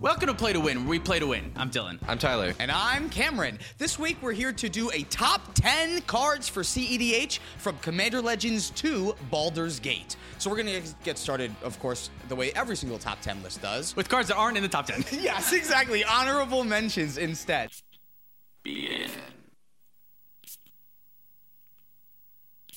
Welcome 0.00 0.28
to 0.28 0.34
Play 0.34 0.54
to 0.54 0.60
Win, 0.60 0.78
where 0.78 0.88
we 0.88 0.98
play 0.98 1.18
to 1.18 1.26
win. 1.26 1.52
I'm 1.56 1.70
Dylan. 1.70 1.98
I'm 2.08 2.16
Tyler. 2.16 2.54
And 2.58 2.70
I'm 2.70 3.10
Cameron. 3.10 3.58
This 3.76 3.98
week 3.98 4.16
we're 4.22 4.32
here 4.32 4.50
to 4.50 4.70
do 4.70 4.90
a 4.94 5.02
top 5.02 5.52
10 5.52 6.00
cards 6.06 6.48
for 6.48 6.62
CEDH 6.62 7.38
from 7.58 7.76
Commander 7.80 8.22
Legends 8.22 8.70
to 8.70 9.14
Baldur's 9.30 9.78
Gate. 9.78 10.16
So 10.38 10.48
we're 10.48 10.62
going 10.62 10.82
to 10.82 10.94
get 11.04 11.18
started, 11.18 11.54
of 11.62 11.78
course, 11.80 12.08
the 12.30 12.34
way 12.34 12.50
every 12.52 12.76
single 12.76 12.96
top 12.96 13.20
10 13.20 13.42
list 13.42 13.60
does. 13.60 13.94
With 13.94 14.08
cards 14.08 14.28
that 14.28 14.36
aren't 14.36 14.56
in 14.56 14.62
the 14.62 14.70
top 14.70 14.86
10. 14.86 15.04
yes, 15.20 15.52
exactly. 15.52 16.02
Honorable 16.02 16.64
mentions 16.64 17.18
instead. 17.18 17.68
Begin. 18.62 19.10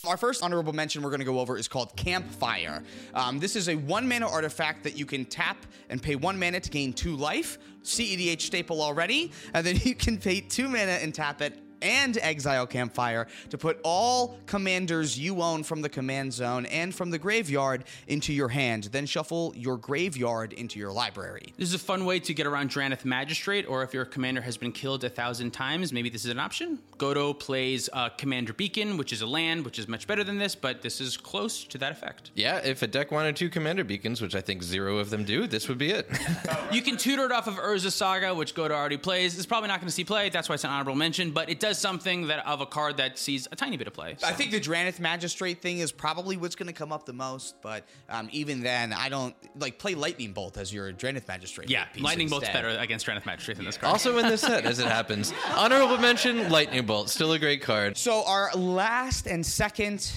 Our 0.06 0.18
first 0.18 0.44
honorable 0.44 0.74
mention 0.74 1.02
we're 1.02 1.12
going 1.12 1.22
to 1.22 1.26
go 1.26 1.40
over 1.40 1.58
is 1.58 1.70
called 1.70 1.96
Campfire. 1.96 2.84
Um, 3.14 3.40
this 3.40 3.56
is 3.56 3.70
a 3.70 3.76
one 3.76 4.06
mana 4.06 4.28
artifact 4.28 4.84
that 4.84 4.98
you 4.98 5.06
can 5.06 5.24
tap 5.24 5.66
and 5.90 6.04
pay 6.04 6.18
one 6.18 6.38
mana 6.38 6.60
to 6.60 6.70
gain 6.70 6.92
two 6.92 7.16
life. 7.16 7.58
CEDH 7.84 8.42
staple 8.42 8.82
already. 8.82 9.32
And 9.54 9.66
then 9.66 9.78
you 9.84 9.96
can 9.96 10.18
pay 10.18 10.42
two 10.42 10.68
mana 10.68 10.92
and 10.92 11.16
tap 11.16 11.42
it 11.42 11.58
and 11.84 12.18
exile 12.22 12.66
Campfire 12.66 13.28
to 13.50 13.58
put 13.58 13.80
all 13.84 14.38
commanders 14.48 15.20
you 15.20 15.42
own 15.42 15.64
from 15.64 15.82
the 15.82 15.90
command 15.90 16.34
zone 16.34 16.66
and 16.68 16.96
from 16.96 17.12
the 17.12 17.20
graveyard 17.20 17.84
into 18.08 18.34
your 18.34 18.48
hand. 18.48 18.86
Then 18.86 19.06
shuffle 19.06 19.54
your 19.56 19.78
graveyard 19.78 20.54
into 20.54 20.80
your 20.80 20.92
library. 20.92 21.54
This 21.58 21.70
is 21.70 21.76
a 21.76 21.80
fun 21.80 22.06
way 22.06 22.20
to 22.22 22.34
get 22.34 22.48
around 22.48 22.70
Drannith 22.70 23.06
Magistrate, 23.06 23.68
or 23.68 23.84
if 23.84 23.94
your 23.94 24.06
commander 24.06 24.42
has 24.42 24.58
been 24.58 24.72
killed 24.72 25.04
a 25.04 25.10
thousand 25.10 25.52
times, 25.52 25.92
maybe 25.92 26.10
this 26.10 26.26
is 26.26 26.32
an 26.32 26.40
option. 26.40 26.80
Godo 26.98 27.38
plays 27.38 27.90
uh, 27.92 28.10
Commander 28.10 28.54
Beacon, 28.54 28.98
which 28.98 29.12
is 29.12 29.22
a 29.22 29.28
land, 29.28 29.66
which 29.66 29.78
is 29.78 29.88
much 29.88 30.08
better 30.08 30.24
than 30.24 30.38
this, 30.38 30.56
but 30.56 30.82
this 30.82 31.02
is 31.02 31.18
close 31.18 31.66
to 31.66 31.78
that 31.80 31.92
effect. 31.92 32.32
Yeah, 32.36 32.58
if 32.58 32.82
a 32.82 32.88
deck 32.88 33.12
wanted 33.12 33.36
two 33.36 33.50
commander 33.50 33.84
beacons, 33.84 34.22
which 34.22 34.36
I 34.36 34.42
think 34.42 34.64
zero 34.64 34.98
of 34.98 35.10
them 35.10 35.26
do, 35.26 35.48
this 35.48 35.68
would 35.68 35.78
be 35.78 35.92
it. 35.92 36.10
you 36.72 36.82
can 36.82 36.98
tutor 36.98 37.26
it 37.26 37.32
off 37.32 37.48
of 37.48 37.56
Urza 37.56 37.92
Saga, 37.92 38.34
which 38.34 38.56
Godo 38.56 38.72
already 38.72 38.98
plays. 38.98 39.36
It's 39.36 39.46
probably 39.46 39.68
not 39.68 39.80
going 39.80 39.88
to 39.88 39.94
see 39.94 40.06
play, 40.06 40.30
that's 40.30 40.48
why 40.48 40.56
it's 40.56 40.64
an 40.64 40.70
honorable 40.70 40.96
mention, 40.96 41.32
but 41.32 41.50
it 41.50 41.60
does 41.60 41.73
something 41.78 42.28
that 42.28 42.46
of 42.46 42.62
a 42.62 42.66
card 42.66 42.98
that 42.98 43.18
sees 43.18 43.48
a 43.52 43.56
tiny 43.56 43.78
bit 43.78 43.88
of 43.88 43.94
play. 43.94 44.16
I 44.24 44.34
think 44.34 44.52
the 44.52 44.60
Drannith 44.60 45.00
Magistrate 45.00 45.62
thing 45.62 45.80
is 45.80 45.92
probably 45.92 46.38
what's 46.38 46.56
going 46.56 46.68
to 46.68 46.74
come 46.74 46.92
up 46.92 47.06
the 47.06 47.14
most, 47.14 47.62
but 47.62 47.86
um, 48.10 48.30
even 48.32 48.62
then, 48.62 48.94
I 48.94 49.10
don't 49.10 49.36
like 49.60 49.80
play 49.80 49.96
Lightning 49.96 50.34
Bolt 50.34 50.58
as 50.58 50.74
your 50.74 50.92
Drannith 50.94 51.28
Magistrate. 51.28 51.70
Yeah, 51.70 51.86
piece 51.86 52.04
Lightning 52.04 52.30
Bolt's 52.30 52.50
better 52.50 52.70
against 52.70 53.06
Drannith 53.06 53.26
Magistrate 53.26 53.58
than 53.58 53.66
this 53.66 53.78
card. 53.78 53.92
also 53.92 54.18
in 54.18 54.28
this 54.28 54.42
set, 54.42 54.66
as 54.66 54.80
it 54.80 54.88
happens. 54.88 55.34
Honorable 55.56 55.98
mention, 55.98 56.50
Lightning 56.50 56.86
Bolt. 56.86 57.10
Still 57.10 57.34
a 57.34 57.40
great 57.40 57.62
card. 57.62 57.98
So 57.98 58.24
our 58.26 58.52
last 58.54 59.28
and 59.28 59.46
second 59.46 60.12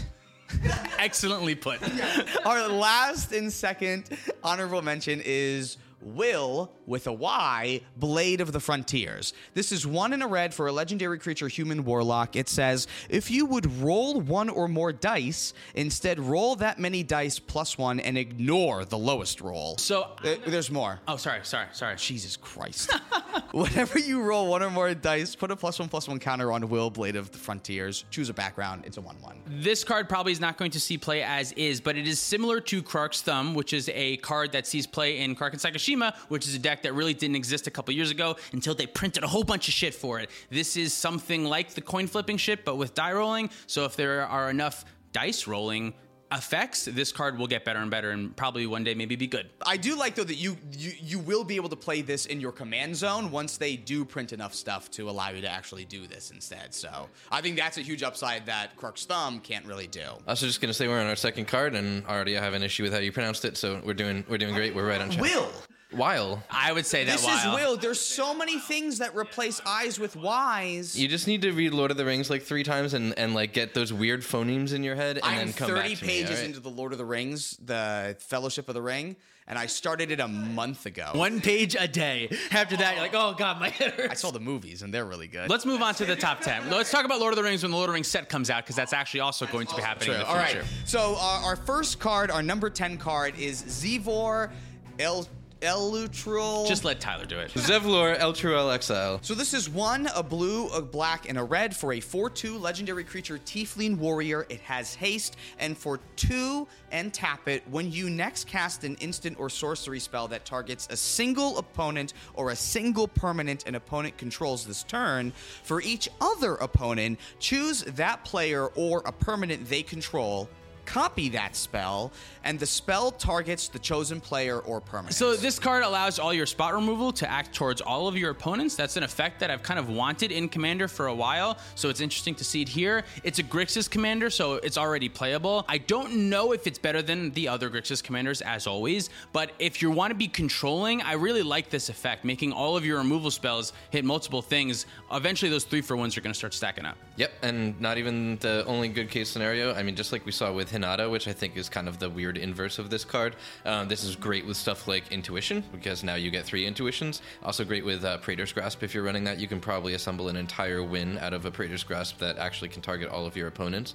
excellently 0.98 1.54
put. 1.54 1.80
Our 2.46 2.68
last 2.68 3.32
and 3.32 3.52
second 3.52 4.08
honorable 4.42 4.82
mention 4.82 5.20
is 5.24 5.76
Will 6.00 6.70
with 6.86 7.06
a 7.06 7.12
Y, 7.12 7.80
Blade 7.96 8.40
of 8.40 8.52
the 8.52 8.60
Frontiers. 8.60 9.32
This 9.54 9.72
is 9.72 9.86
one 9.86 10.12
in 10.12 10.22
a 10.22 10.26
red 10.26 10.54
for 10.54 10.66
a 10.66 10.72
legendary 10.72 11.18
creature, 11.18 11.48
human 11.48 11.84
warlock. 11.84 12.36
It 12.36 12.48
says 12.48 12.86
if 13.08 13.30
you 13.30 13.46
would 13.46 13.80
roll 13.80 14.20
one 14.20 14.48
or 14.48 14.68
more 14.68 14.92
dice, 14.92 15.52
instead 15.74 16.18
roll 16.20 16.56
that 16.56 16.78
many 16.78 17.02
dice 17.02 17.38
plus 17.38 17.76
one 17.76 18.00
and 18.00 18.16
ignore 18.16 18.84
the 18.84 18.98
lowest 18.98 19.40
roll. 19.40 19.76
So 19.78 20.02
Uh, 20.24 20.36
there's 20.46 20.70
more. 20.70 21.00
Oh, 21.08 21.16
sorry, 21.16 21.40
sorry, 21.42 21.66
sorry. 21.72 21.96
Jesus 21.96 22.36
Christ. 22.36 22.92
Whenever 23.52 23.98
you 23.98 24.22
roll 24.22 24.48
one 24.48 24.62
or 24.62 24.70
more 24.70 24.92
dice, 24.94 25.34
put 25.34 25.50
a 25.50 25.56
plus 25.56 25.78
one 25.78 25.88
plus 25.88 26.08
one 26.08 26.18
counter 26.18 26.52
on 26.52 26.68
Wyll, 26.68 26.90
Blade 26.90 27.16
of 27.16 27.30
the 27.30 27.38
Frontiers. 27.38 28.04
Choose 28.10 28.28
a 28.28 28.34
background. 28.34 28.82
It's 28.86 28.96
a 28.96 29.00
1 29.00 29.16
1. 29.20 29.36
This 29.46 29.84
card 29.84 30.08
probably 30.08 30.32
is 30.32 30.40
not 30.40 30.56
going 30.58 30.70
to 30.72 30.80
see 30.80 30.98
play 30.98 31.22
as 31.22 31.52
is, 31.52 31.80
but 31.80 31.96
it 31.96 32.06
is 32.06 32.20
similar 32.20 32.60
to 32.60 32.82
Krark's 32.82 33.22
Thumb, 33.22 33.54
which 33.54 33.72
is 33.72 33.88
a 33.94 34.16
card 34.18 34.52
that 34.52 34.66
sees 34.66 34.86
play 34.86 35.18
in 35.20 35.34
Krark 35.34 35.52
and 35.52 35.60
Sakashima, 35.60 36.14
which 36.28 36.46
is 36.46 36.54
a 36.54 36.58
deck 36.58 36.75
that 36.82 36.92
really 36.94 37.14
didn't 37.14 37.36
exist 37.36 37.66
a 37.66 37.70
couple 37.70 37.94
years 37.94 38.10
ago 38.10 38.36
until 38.52 38.74
they 38.74 38.86
printed 38.86 39.24
a 39.24 39.28
whole 39.28 39.44
bunch 39.44 39.68
of 39.68 39.74
shit 39.74 39.94
for 39.94 40.18
it. 40.20 40.30
This 40.50 40.76
is 40.76 40.92
something 40.92 41.44
like 41.44 41.74
the 41.74 41.80
coin 41.80 42.06
flipping 42.06 42.36
shit, 42.36 42.64
but 42.64 42.76
with 42.76 42.94
die 42.94 43.12
rolling. 43.12 43.50
So 43.66 43.84
if 43.84 43.96
there 43.96 44.26
are 44.26 44.50
enough 44.50 44.84
dice 45.12 45.46
rolling 45.46 45.94
effects, 46.32 46.86
this 46.86 47.12
card 47.12 47.38
will 47.38 47.46
get 47.46 47.64
better 47.64 47.78
and 47.78 47.90
better 47.90 48.10
and 48.10 48.36
probably 48.36 48.66
one 48.66 48.84
day 48.84 48.94
maybe 48.94 49.16
be 49.16 49.26
good. 49.26 49.48
I 49.64 49.76
do 49.76 49.96
like 49.96 50.14
though 50.14 50.24
that 50.24 50.34
you, 50.34 50.56
you 50.72 50.92
you 51.00 51.18
will 51.18 51.44
be 51.44 51.56
able 51.56 51.68
to 51.68 51.76
play 51.76 52.02
this 52.02 52.26
in 52.26 52.40
your 52.40 52.52
command 52.52 52.96
zone 52.96 53.30
once 53.30 53.56
they 53.56 53.76
do 53.76 54.04
print 54.04 54.32
enough 54.32 54.54
stuff 54.54 54.90
to 54.92 55.08
allow 55.08 55.30
you 55.30 55.40
to 55.40 55.48
actually 55.48 55.84
do 55.84 56.06
this 56.06 56.30
instead. 56.30 56.74
So 56.74 57.08
I 57.30 57.40
think 57.40 57.56
that's 57.56 57.78
a 57.78 57.82
huge 57.82 58.02
upside 58.02 58.46
that 58.46 58.76
Krark's 58.76 59.04
Thumb 59.04 59.40
can't 59.40 59.64
really 59.66 59.86
do. 59.86 60.06
I 60.26 60.32
was 60.32 60.40
just 60.40 60.60
gonna 60.60 60.74
say 60.74 60.88
we're 60.88 61.00
on 61.00 61.06
our 61.06 61.16
second 61.16 61.46
card, 61.46 61.74
and 61.74 62.04
already 62.06 62.36
I 62.36 62.42
have 62.42 62.54
an 62.54 62.62
issue 62.62 62.82
with 62.82 62.92
how 62.92 62.98
you 62.98 63.12
pronounced 63.12 63.44
it. 63.44 63.56
So 63.56 63.80
we're 63.84 63.94
doing 63.94 64.24
we're 64.28 64.38
doing 64.38 64.54
great. 64.54 64.74
We're 64.74 64.88
right 64.88 65.00
on 65.00 65.10
track. 65.10 65.22
Will. 65.22 65.50
Weil. 65.92 66.42
I 66.50 66.72
would 66.72 66.84
say 66.86 67.04
that 67.04 67.12
This 67.12 67.24
while. 67.24 67.54
is 67.54 67.60
Will. 67.60 67.76
There's 67.76 68.00
so 68.00 68.34
many 68.34 68.58
things 68.58 68.98
that 68.98 69.14
replace 69.14 69.60
eyes 69.64 69.98
with 70.00 70.16
Y's. 70.16 70.98
You 70.98 71.06
just 71.08 71.26
need 71.26 71.42
to 71.42 71.52
read 71.52 71.72
Lord 71.72 71.90
of 71.90 71.96
the 71.96 72.04
Rings 72.04 72.28
like 72.28 72.42
three 72.42 72.64
times 72.64 72.92
and, 72.94 73.16
and 73.18 73.34
like 73.34 73.52
get 73.52 73.72
those 73.74 73.92
weird 73.92 74.22
phonemes 74.22 74.72
in 74.74 74.82
your 74.82 74.96
head, 74.96 75.16
and 75.18 75.24
I 75.24 75.36
then 75.36 75.48
am 75.48 75.52
come 75.52 75.68
30 75.68 75.80
back 75.90 75.98
to 75.98 76.04
me, 76.04 76.10
pages 76.10 76.30
all 76.30 76.36
right? 76.36 76.44
into 76.46 76.60
the 76.60 76.70
Lord 76.70 76.92
of 76.92 76.98
the 76.98 77.04
Rings, 77.04 77.56
the 77.64 78.16
Fellowship 78.18 78.68
of 78.68 78.74
the 78.74 78.82
Ring, 78.82 79.14
and 79.46 79.56
I 79.56 79.66
started 79.66 80.10
it 80.10 80.18
a 80.18 80.26
month 80.26 80.86
ago. 80.86 81.10
One 81.14 81.40
page 81.40 81.76
a 81.78 81.86
day. 81.86 82.36
After 82.50 82.76
that, 82.78 82.94
you're 82.94 83.02
like, 83.02 83.14
oh 83.14 83.34
god, 83.38 83.60
my 83.60 83.68
head 83.68 83.92
hurts. 83.92 84.10
I 84.10 84.14
saw 84.14 84.32
the 84.32 84.40
movies 84.40 84.82
and 84.82 84.92
they're 84.92 85.04
really 85.04 85.28
good. 85.28 85.48
Let's 85.48 85.64
move 85.64 85.82
on 85.82 85.94
to 85.94 86.04
the 86.04 86.16
top 86.16 86.40
10. 86.40 86.68
Let's 86.68 86.90
talk 86.90 87.04
about 87.04 87.20
Lord 87.20 87.32
of 87.32 87.36
the 87.36 87.44
Rings 87.44 87.62
when 87.62 87.70
the 87.70 87.76
Lord 87.76 87.88
of 87.88 87.92
the 87.92 87.94
Rings 87.94 88.08
set 88.08 88.28
comes 88.28 88.50
out, 88.50 88.64
because 88.64 88.74
that's 88.74 88.92
actually 88.92 89.20
also 89.20 89.46
going 89.46 89.68
to 89.68 89.76
be 89.76 89.82
happening 89.82 90.14
in 90.14 90.18
the 90.18 90.26
All 90.26 90.34
right. 90.34 90.50
future. 90.50 90.66
So 90.84 91.14
uh, 91.16 91.42
our 91.44 91.54
first 91.54 92.00
card, 92.00 92.32
our 92.32 92.42
number 92.42 92.70
10 92.70 92.98
card 92.98 93.38
is 93.38 93.62
Zevor 93.68 94.50
El 94.98 95.28
Elutral. 95.62 96.66
Just 96.66 96.84
let 96.84 97.00
Tyler 97.00 97.24
do 97.24 97.38
it. 97.38 97.50
Zevlor 97.52 98.18
Elturel 98.18 98.72
Exile. 98.72 99.18
So 99.22 99.34
this 99.34 99.54
is 99.54 99.70
one, 99.70 100.08
a 100.14 100.22
blue, 100.22 100.68
a 100.68 100.82
black, 100.82 101.28
and 101.28 101.38
a 101.38 101.44
red 101.44 101.74
for 101.74 101.94
a 101.94 102.00
4-2 102.00 102.60
legendary 102.60 103.04
creature 103.04 103.38
Tiefling 103.38 103.96
Warrior. 103.96 104.46
It 104.50 104.60
has 104.60 104.94
haste, 104.94 105.36
and 105.58 105.76
for 105.76 106.00
two 106.16 106.68
and 106.92 107.12
tap 107.12 107.48
it, 107.48 107.62
when 107.70 107.90
you 107.90 108.10
next 108.10 108.46
cast 108.46 108.84
an 108.84 108.96
instant 108.96 109.38
or 109.38 109.48
sorcery 109.48 109.98
spell 109.98 110.28
that 110.28 110.44
targets 110.44 110.88
a 110.90 110.96
single 110.96 111.58
opponent 111.58 112.12
or 112.34 112.50
a 112.50 112.56
single 112.56 113.08
permanent 113.08 113.66
an 113.66 113.76
opponent 113.76 114.16
controls 114.18 114.66
this 114.66 114.82
turn, 114.82 115.32
for 115.62 115.80
each 115.80 116.08
other 116.20 116.56
opponent, 116.56 117.18
choose 117.38 117.82
that 117.82 118.24
player 118.24 118.66
or 118.68 119.02
a 119.06 119.12
permanent 119.12 119.66
they 119.68 119.82
control. 119.82 120.48
Copy 120.86 121.28
that 121.30 121.54
spell, 121.56 122.12
and 122.44 122.58
the 122.58 122.66
spell 122.66 123.10
targets 123.10 123.68
the 123.68 123.78
chosen 123.78 124.20
player 124.20 124.60
or 124.60 124.80
permanent. 124.80 125.14
So 125.14 125.36
this 125.36 125.58
card 125.58 125.82
allows 125.82 126.18
all 126.18 126.32
your 126.32 126.46
spot 126.46 126.74
removal 126.74 127.12
to 127.12 127.30
act 127.30 127.54
towards 127.54 127.80
all 127.80 128.08
of 128.08 128.16
your 128.16 128.30
opponents. 128.30 128.76
That's 128.76 128.96
an 128.96 129.02
effect 129.02 129.40
that 129.40 129.50
I've 129.50 129.62
kind 129.62 129.78
of 129.78 129.88
wanted 129.90 130.30
in 130.32 130.48
Commander 130.48 130.88
for 130.88 131.08
a 131.08 131.14
while, 131.14 131.58
so 131.74 131.88
it's 131.88 132.00
interesting 132.00 132.34
to 132.36 132.44
see 132.44 132.62
it 132.62 132.68
here. 132.68 133.04
It's 133.24 133.38
a 133.40 133.42
Grixis 133.42 133.90
Commander, 133.90 134.30
so 134.30 134.54
it's 134.54 134.78
already 134.78 135.08
playable. 135.08 135.64
I 135.68 135.78
don't 135.78 136.30
know 136.30 136.52
if 136.52 136.66
it's 136.66 136.78
better 136.78 137.02
than 137.02 137.32
the 137.32 137.48
other 137.48 137.68
Grixis 137.68 138.02
Commanders, 138.02 138.40
as 138.40 138.66
always, 138.66 139.10
but 139.32 139.50
if 139.58 139.82
you 139.82 139.90
want 139.90 140.12
to 140.12 140.16
be 140.16 140.28
controlling, 140.28 141.02
I 141.02 141.14
really 141.14 141.42
like 141.42 141.68
this 141.68 141.88
effect, 141.88 142.24
making 142.24 142.52
all 142.52 142.76
of 142.76 142.86
your 142.86 142.98
removal 142.98 143.30
spells 143.30 143.72
hit 143.90 144.04
multiple 144.04 144.40
things. 144.40 144.86
Eventually, 145.10 145.50
those 145.50 145.64
three 145.64 145.80
for 145.80 145.96
ones 145.96 146.16
are 146.16 146.20
going 146.20 146.32
to 146.32 146.38
start 146.38 146.54
stacking 146.54 146.86
up. 146.86 146.96
Yep, 147.16 147.32
and 147.42 147.80
not 147.80 147.98
even 147.98 148.36
the 148.38 148.64
only 148.66 148.88
good 148.88 149.10
case 149.10 149.28
scenario. 149.28 149.74
I 149.74 149.82
mean, 149.82 149.96
just 149.96 150.12
like 150.12 150.24
we 150.24 150.32
saw 150.32 150.52
with 150.52 150.70
Hinata, 150.76 151.10
which 151.10 151.28
I 151.28 151.32
think 151.32 151.56
is 151.56 151.68
kind 151.68 151.88
of 151.88 151.98
the 151.98 152.10
weird 152.10 152.36
inverse 152.36 152.78
of 152.78 152.90
this 152.90 153.04
card. 153.04 153.36
Um, 153.64 153.88
this 153.88 154.04
is 154.04 154.16
great 154.16 154.46
with 154.46 154.56
stuff 154.56 154.86
like 154.86 155.10
Intuition, 155.10 155.64
because 155.72 156.04
now 156.04 156.14
you 156.14 156.30
get 156.30 156.44
three 156.44 156.66
Intuitions. 156.66 157.22
Also 157.42 157.64
great 157.64 157.84
with 157.84 158.04
uh, 158.04 158.18
Praetor's 158.18 158.52
Grasp. 158.52 158.82
If 158.82 158.94
you're 158.94 159.04
running 159.04 159.24
that, 159.24 159.38
you 159.38 159.48
can 159.48 159.60
probably 159.60 159.94
assemble 159.94 160.28
an 160.28 160.36
entire 160.36 160.82
win 160.82 161.18
out 161.18 161.32
of 161.32 161.44
a 161.44 161.50
Praetor's 161.50 161.84
Grasp 161.84 162.18
that 162.18 162.38
actually 162.38 162.68
can 162.68 162.82
target 162.82 163.08
all 163.08 163.26
of 163.26 163.36
your 163.36 163.48
opponents. 163.48 163.94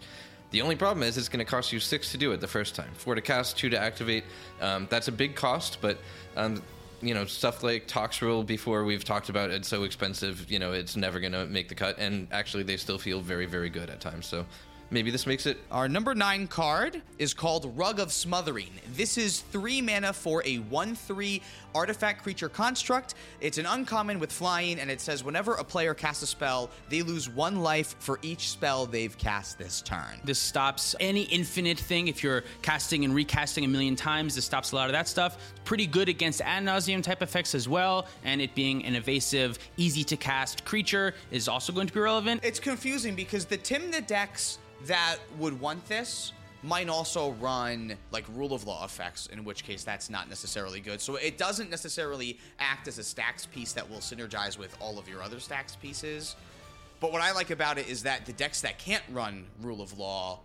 The 0.51 0.62
only 0.62 0.75
problem 0.75 1.04
is 1.04 1.18
it's 1.18 1.30
going 1.30 1.39
to 1.39 1.50
cost 1.50 1.72
you 1.72 1.80
six 1.80 2.12
to 2.12 2.18
do 2.18 2.33
it 2.33 2.42
the 2.42 2.48
first 2.48 2.75
time. 2.75 2.89
Four 2.94 3.16
to 3.16 3.22
cast, 3.22 3.57
two 3.57 3.69
to 3.69 3.80
activate. 3.80 4.25
Um, 4.60 4.88
that's 4.89 5.07
a 5.07 5.12
big 5.12 5.36
cost, 5.36 5.77
but 5.80 5.98
um, 6.36 6.62
you 7.01 7.13
know 7.13 7.25
stuff 7.25 7.63
like 7.63 7.88
Toxrill 7.88 8.45
before 8.45 8.84
we've 8.84 9.04
talked 9.04 9.30
about 9.30 9.50
it's 9.50 9.68
so 9.68 9.84
expensive. 9.84 10.50
You 10.51 10.60
know 10.60 10.74
it's 10.74 10.95
never 10.95 11.19
going 11.19 11.31
to 11.34 11.45
make 11.45 11.69
the 11.69 11.75
cut, 11.75 11.98
and 11.98 12.27
actually 12.31 12.63
they 12.63 12.77
still 12.77 12.98
feel 12.98 13.22
very 13.22 13.45
very 13.45 13.69
good 13.69 13.89
at 13.89 14.01
times. 14.01 14.25
So 14.25 14.45
maybe 14.91 15.09
this 15.09 15.25
makes 15.25 15.45
it 15.45 15.57
Our 15.71 15.89
number 15.89 16.13
nine 16.13 16.47
card 16.47 17.01
is 17.17 17.33
called 17.33 17.75
Rug 17.77 17.99
of 17.99 18.11
Smothering. 18.11 18.69
This 18.95 19.17
is 19.17 19.39
three 19.39 19.81
mana 19.81 20.13
for 20.13 20.43
a 20.45 20.57
1 20.57 20.95
3 20.95 21.41
artifact 21.73 22.21
creature 22.21 22.49
construct. 22.49 23.15
It's 23.39 23.57
an 23.57 23.65
uncommon 23.65 24.19
with 24.19 24.31
flying, 24.31 24.79
and 24.79 24.91
it 24.91 24.99
says 24.99 25.23
whenever 25.23 25.53
a 25.55 25.63
player 25.63 25.93
casts 25.93 26.21
a 26.23 26.27
spell, 26.27 26.69
they 26.89 27.01
lose 27.01 27.29
one 27.29 27.61
life 27.61 27.95
for 27.99 28.19
each 28.21 28.49
spell 28.49 28.85
they've 28.85 29.17
cast 29.17 29.57
this 29.57 29.81
turn. 29.81 30.19
This 30.23 30.39
stops 30.39 30.95
any 30.99 31.23
infinite 31.23 31.79
thing. 31.79 32.09
If 32.09 32.21
you're 32.23 32.43
casting 32.61 33.05
and 33.05 33.15
recasting 33.15 33.63
a 33.63 33.67
million 33.67 33.95
times, 33.95 34.35
this 34.35 34.45
stops 34.45 34.73
a 34.73 34.75
lot 34.75 34.88
of 34.88 34.93
that 34.93 35.07
stuff. 35.07 35.38
It's 35.51 35.61
pretty 35.63 35.88
good 35.88 36.09
against 36.09 36.41
ad 36.41 36.63
nauseam 36.63 37.01
type 37.01 37.21
effects 37.21 37.55
as 37.55 37.69
well. 37.69 38.07
And 38.23 38.41
it 38.41 38.53
being 38.53 38.83
an 38.85 38.95
evasive, 38.95 39.57
easy 39.77 40.03
to 40.05 40.17
cast 40.17 40.65
creature 40.65 41.13
is 41.31 41.47
also 41.47 41.71
going 41.71 41.88
to 41.88 41.93
be 41.93 42.01
relevant. 42.01 42.43
It's 42.43 42.59
confusing 42.59 43.15
because 43.15 43.45
the 43.45 43.57
Tymna 43.57 44.05
decks 44.05 44.59
that 44.88 45.18
would 45.38 45.60
want 45.60 45.86
this 45.88 46.33
might 46.63 46.89
also 46.89 47.31
run 47.33 47.98
like 48.12 48.25
rule 48.33 48.54
of 48.54 48.66
law 48.68 48.86
effects, 48.86 49.28
in 49.28 49.44
which 49.44 49.63
case 49.63 49.83
that's 49.83 50.10
not 50.10 50.30
necessarily 50.30 50.80
good. 50.80 51.01
So 51.01 51.16
it 51.16 51.38
doesn't 51.38 51.69
necessarily 51.69 52.39
act 52.60 52.88
as 52.88 52.98
a 52.98 53.04
stacks 53.04 53.45
piece 53.45 53.74
that 53.74 53.89
will 53.89 53.98
synergize 53.98 54.57
with 54.57 54.75
all 54.80 55.00
of 55.00 55.07
your 55.07 55.24
other 55.24 55.39
stacks 55.39 55.75
pieces. 55.75 56.36
But 57.00 57.12
what 57.12 57.22
I 57.22 57.31
like 57.31 57.50
about 57.50 57.80
it 57.80 57.89
is 57.89 58.04
that 58.04 58.28
the 58.28 58.33
decks 58.33 58.62
that 58.62 58.78
can't 58.78 59.04
run 59.12 59.45
rule 59.62 59.81
of 59.81 59.98
law 59.98 60.42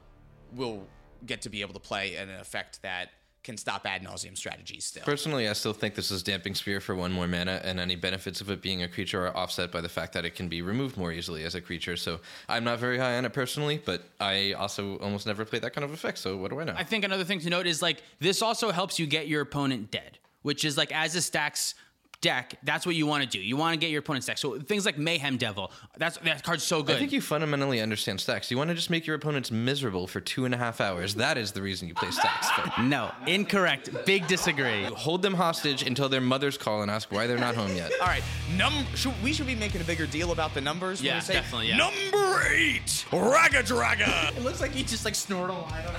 will 0.55 0.87
get 1.27 1.43
to 1.43 1.51
be 1.51 1.61
able 1.61 1.75
to 1.75 1.81
play 1.81 2.15
an 2.17 2.31
effect 2.31 2.81
that 2.83 3.11
can 3.47 3.57
stop 3.57 3.87
ad 3.87 4.03
nauseam 4.03 4.37
strategies 4.37 4.85
still. 4.85 5.05
Personally, 5.05 5.49
I 5.49 5.55
still 5.55 5.73
think 5.73 5.95
this 5.95 6.11
is 6.11 6.23
Damping 6.23 6.55
Sphere 6.55 6.81
for 6.81 6.95
one 6.95 7.13
more 7.13 7.29
mana, 7.29 7.63
and 7.65 7.81
any 7.81 7.95
benefits 7.97 8.41
of 8.41 8.51
it 8.51 8.61
being 8.61 8.83
a 8.83 8.89
creature 8.89 9.25
are 9.27 9.35
offset 9.35 9.71
by 9.73 9.81
the 9.81 9.89
fact 9.89 10.13
that 10.13 10.25
it 10.25 10.35
can 10.35 10.49
be 10.49 10.61
removed 10.61 10.97
more 10.97 11.13
easily 11.13 11.45
as 11.45 11.55
a 11.55 11.61
creature. 11.61 11.97
So 11.97 12.21
I'm 12.49 12.65
not 12.65 12.79
very 12.79 12.99
high 12.99 13.17
on 13.17 13.25
it 13.25 13.33
personally, 13.33 13.81
but 13.83 14.03
I 14.21 14.53
also 14.53 14.97
almost 14.99 15.27
never 15.27 15.45
play 15.45 15.61
that 15.61 15.73
kind 15.73 15.85
of 15.85 15.93
effect. 15.93 16.19
So 16.19 16.37
what 16.37 16.51
do 16.51 16.61
I 16.61 16.65
know? 16.65 16.75
I 16.77 16.85
think 16.85 17.05
another 17.05 17.25
thing 17.25 17.39
to 17.41 17.49
note 17.49 17.67
is 17.67 17.81
like 17.81 18.03
this 18.19 18.43
also 18.43 18.73
helps 18.73 18.99
you 18.99 19.07
get 19.07 19.29
your 19.29 19.43
opponent 19.43 19.93
dead, 19.93 20.19
which 20.43 20.65
is 20.65 20.77
like 20.77 20.93
as 20.93 21.15
a 21.15 21.23
stacks 21.23 21.77
deck, 22.21 22.59
that's 22.63 22.87
what 22.87 22.95
you 22.95 23.07
want 23.07 23.23
to 23.23 23.29
do. 23.29 23.39
You 23.39 23.57
want 23.57 23.75
to 23.75 23.79
get 23.79 23.91
your 23.91 24.01
opponent's 24.01 24.27
deck. 24.27 24.39
So 24.39 24.59
things 24.59 24.87
like 24.87 24.99
Mayhem 24.99 25.37
Devil, 25.37 25.71
that's 25.97 26.19
that 26.19 26.43
card's 26.43 26.63
so 26.63 26.83
good. 26.83 26.97
I 26.97 26.99
think 26.99 27.13
you 27.13 27.21
fundamentally 27.21 27.81
understand 27.81 28.21
stacks. 28.21 28.51
You 28.51 28.57
want 28.57 28.69
to 28.69 28.75
just 28.75 28.91
make 28.91 29.07
your 29.07 29.17
opponents 29.17 29.51
miserable 29.51 30.07
for 30.07 30.21
two 30.21 30.45
and 30.45 30.55
a 30.55 30.59
half 30.59 30.81
hours. 30.81 31.15
That 31.15 31.39
is 31.39 31.53
the 31.53 31.63
reason 31.63 31.89
you 31.89 31.95
play 31.95 32.11
stacks. 32.11 32.49
But 32.57 32.79
no, 32.83 33.11
incorrect. 33.27 33.91
Big 34.05 34.27
disagree. 34.27 34.85
hold 34.85 35.23
them 35.23 35.35
hostage 35.35 35.83
until 35.83 36.09
their 36.09 36.21
mothers 36.21 36.59
call 36.59 36.83
and 36.83 36.91
ask 36.91 37.13
why 37.13 37.27
they're 37.27 37.39
not 37.39 37.55
home 37.55 37.75
yet. 37.77 37.93
All 38.01 38.07
right, 38.07 38.23
num- 38.57 38.87
should, 38.95 39.13
we 39.23 39.33
should 39.33 39.47
be 39.47 39.55
making 39.55 39.81
a 39.81 39.85
bigger 39.85 40.07
deal 40.07 40.33
about 40.33 40.55
the 40.55 40.61
numbers. 40.61 41.03
Yeah, 41.03 41.21
say 41.21 41.35
definitely, 41.35 41.69
yeah. 41.69 41.77
Number 41.77 42.43
eight, 42.51 43.07
Raggadragga. 43.11 44.37
It 44.37 44.43
looks 44.43 44.61
like 44.61 44.73
he 44.73 44.83
just 44.83 45.05
like 45.05 45.15
snorted 45.15 45.55
a 45.55 45.59
line 45.59 45.85
on 45.87 45.97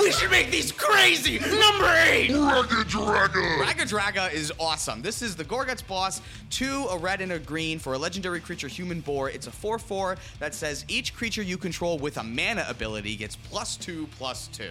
we 0.00 0.12
should 0.12 0.30
make 0.30 0.50
these 0.50 0.72
crazy. 0.72 1.38
Number 1.38 1.94
eight, 2.06 2.30
Raggadragga! 2.54 3.58
Raga 3.58 3.82
Draga 3.82 4.32
is 4.32 4.52
awesome. 4.60 5.02
This 5.02 5.22
is 5.22 5.34
the 5.34 5.44
Goreguts 5.44 5.84
boss, 5.84 6.20
two, 6.50 6.86
a 6.88 6.96
red 6.96 7.20
and 7.20 7.32
a 7.32 7.38
green 7.40 7.80
for 7.80 7.94
a 7.94 7.98
legendary 7.98 8.38
creature, 8.38 8.68
Human 8.68 9.00
Boar. 9.00 9.28
It's 9.28 9.48
a 9.48 9.50
4 9.50 9.76
4 9.76 10.16
that 10.38 10.54
says 10.54 10.84
each 10.86 11.16
creature 11.16 11.42
you 11.42 11.58
control 11.58 11.98
with 11.98 12.16
a 12.16 12.22
mana 12.22 12.64
ability 12.68 13.16
gets 13.16 13.34
plus 13.34 13.76
two, 13.76 14.06
plus 14.18 14.46
two. 14.52 14.70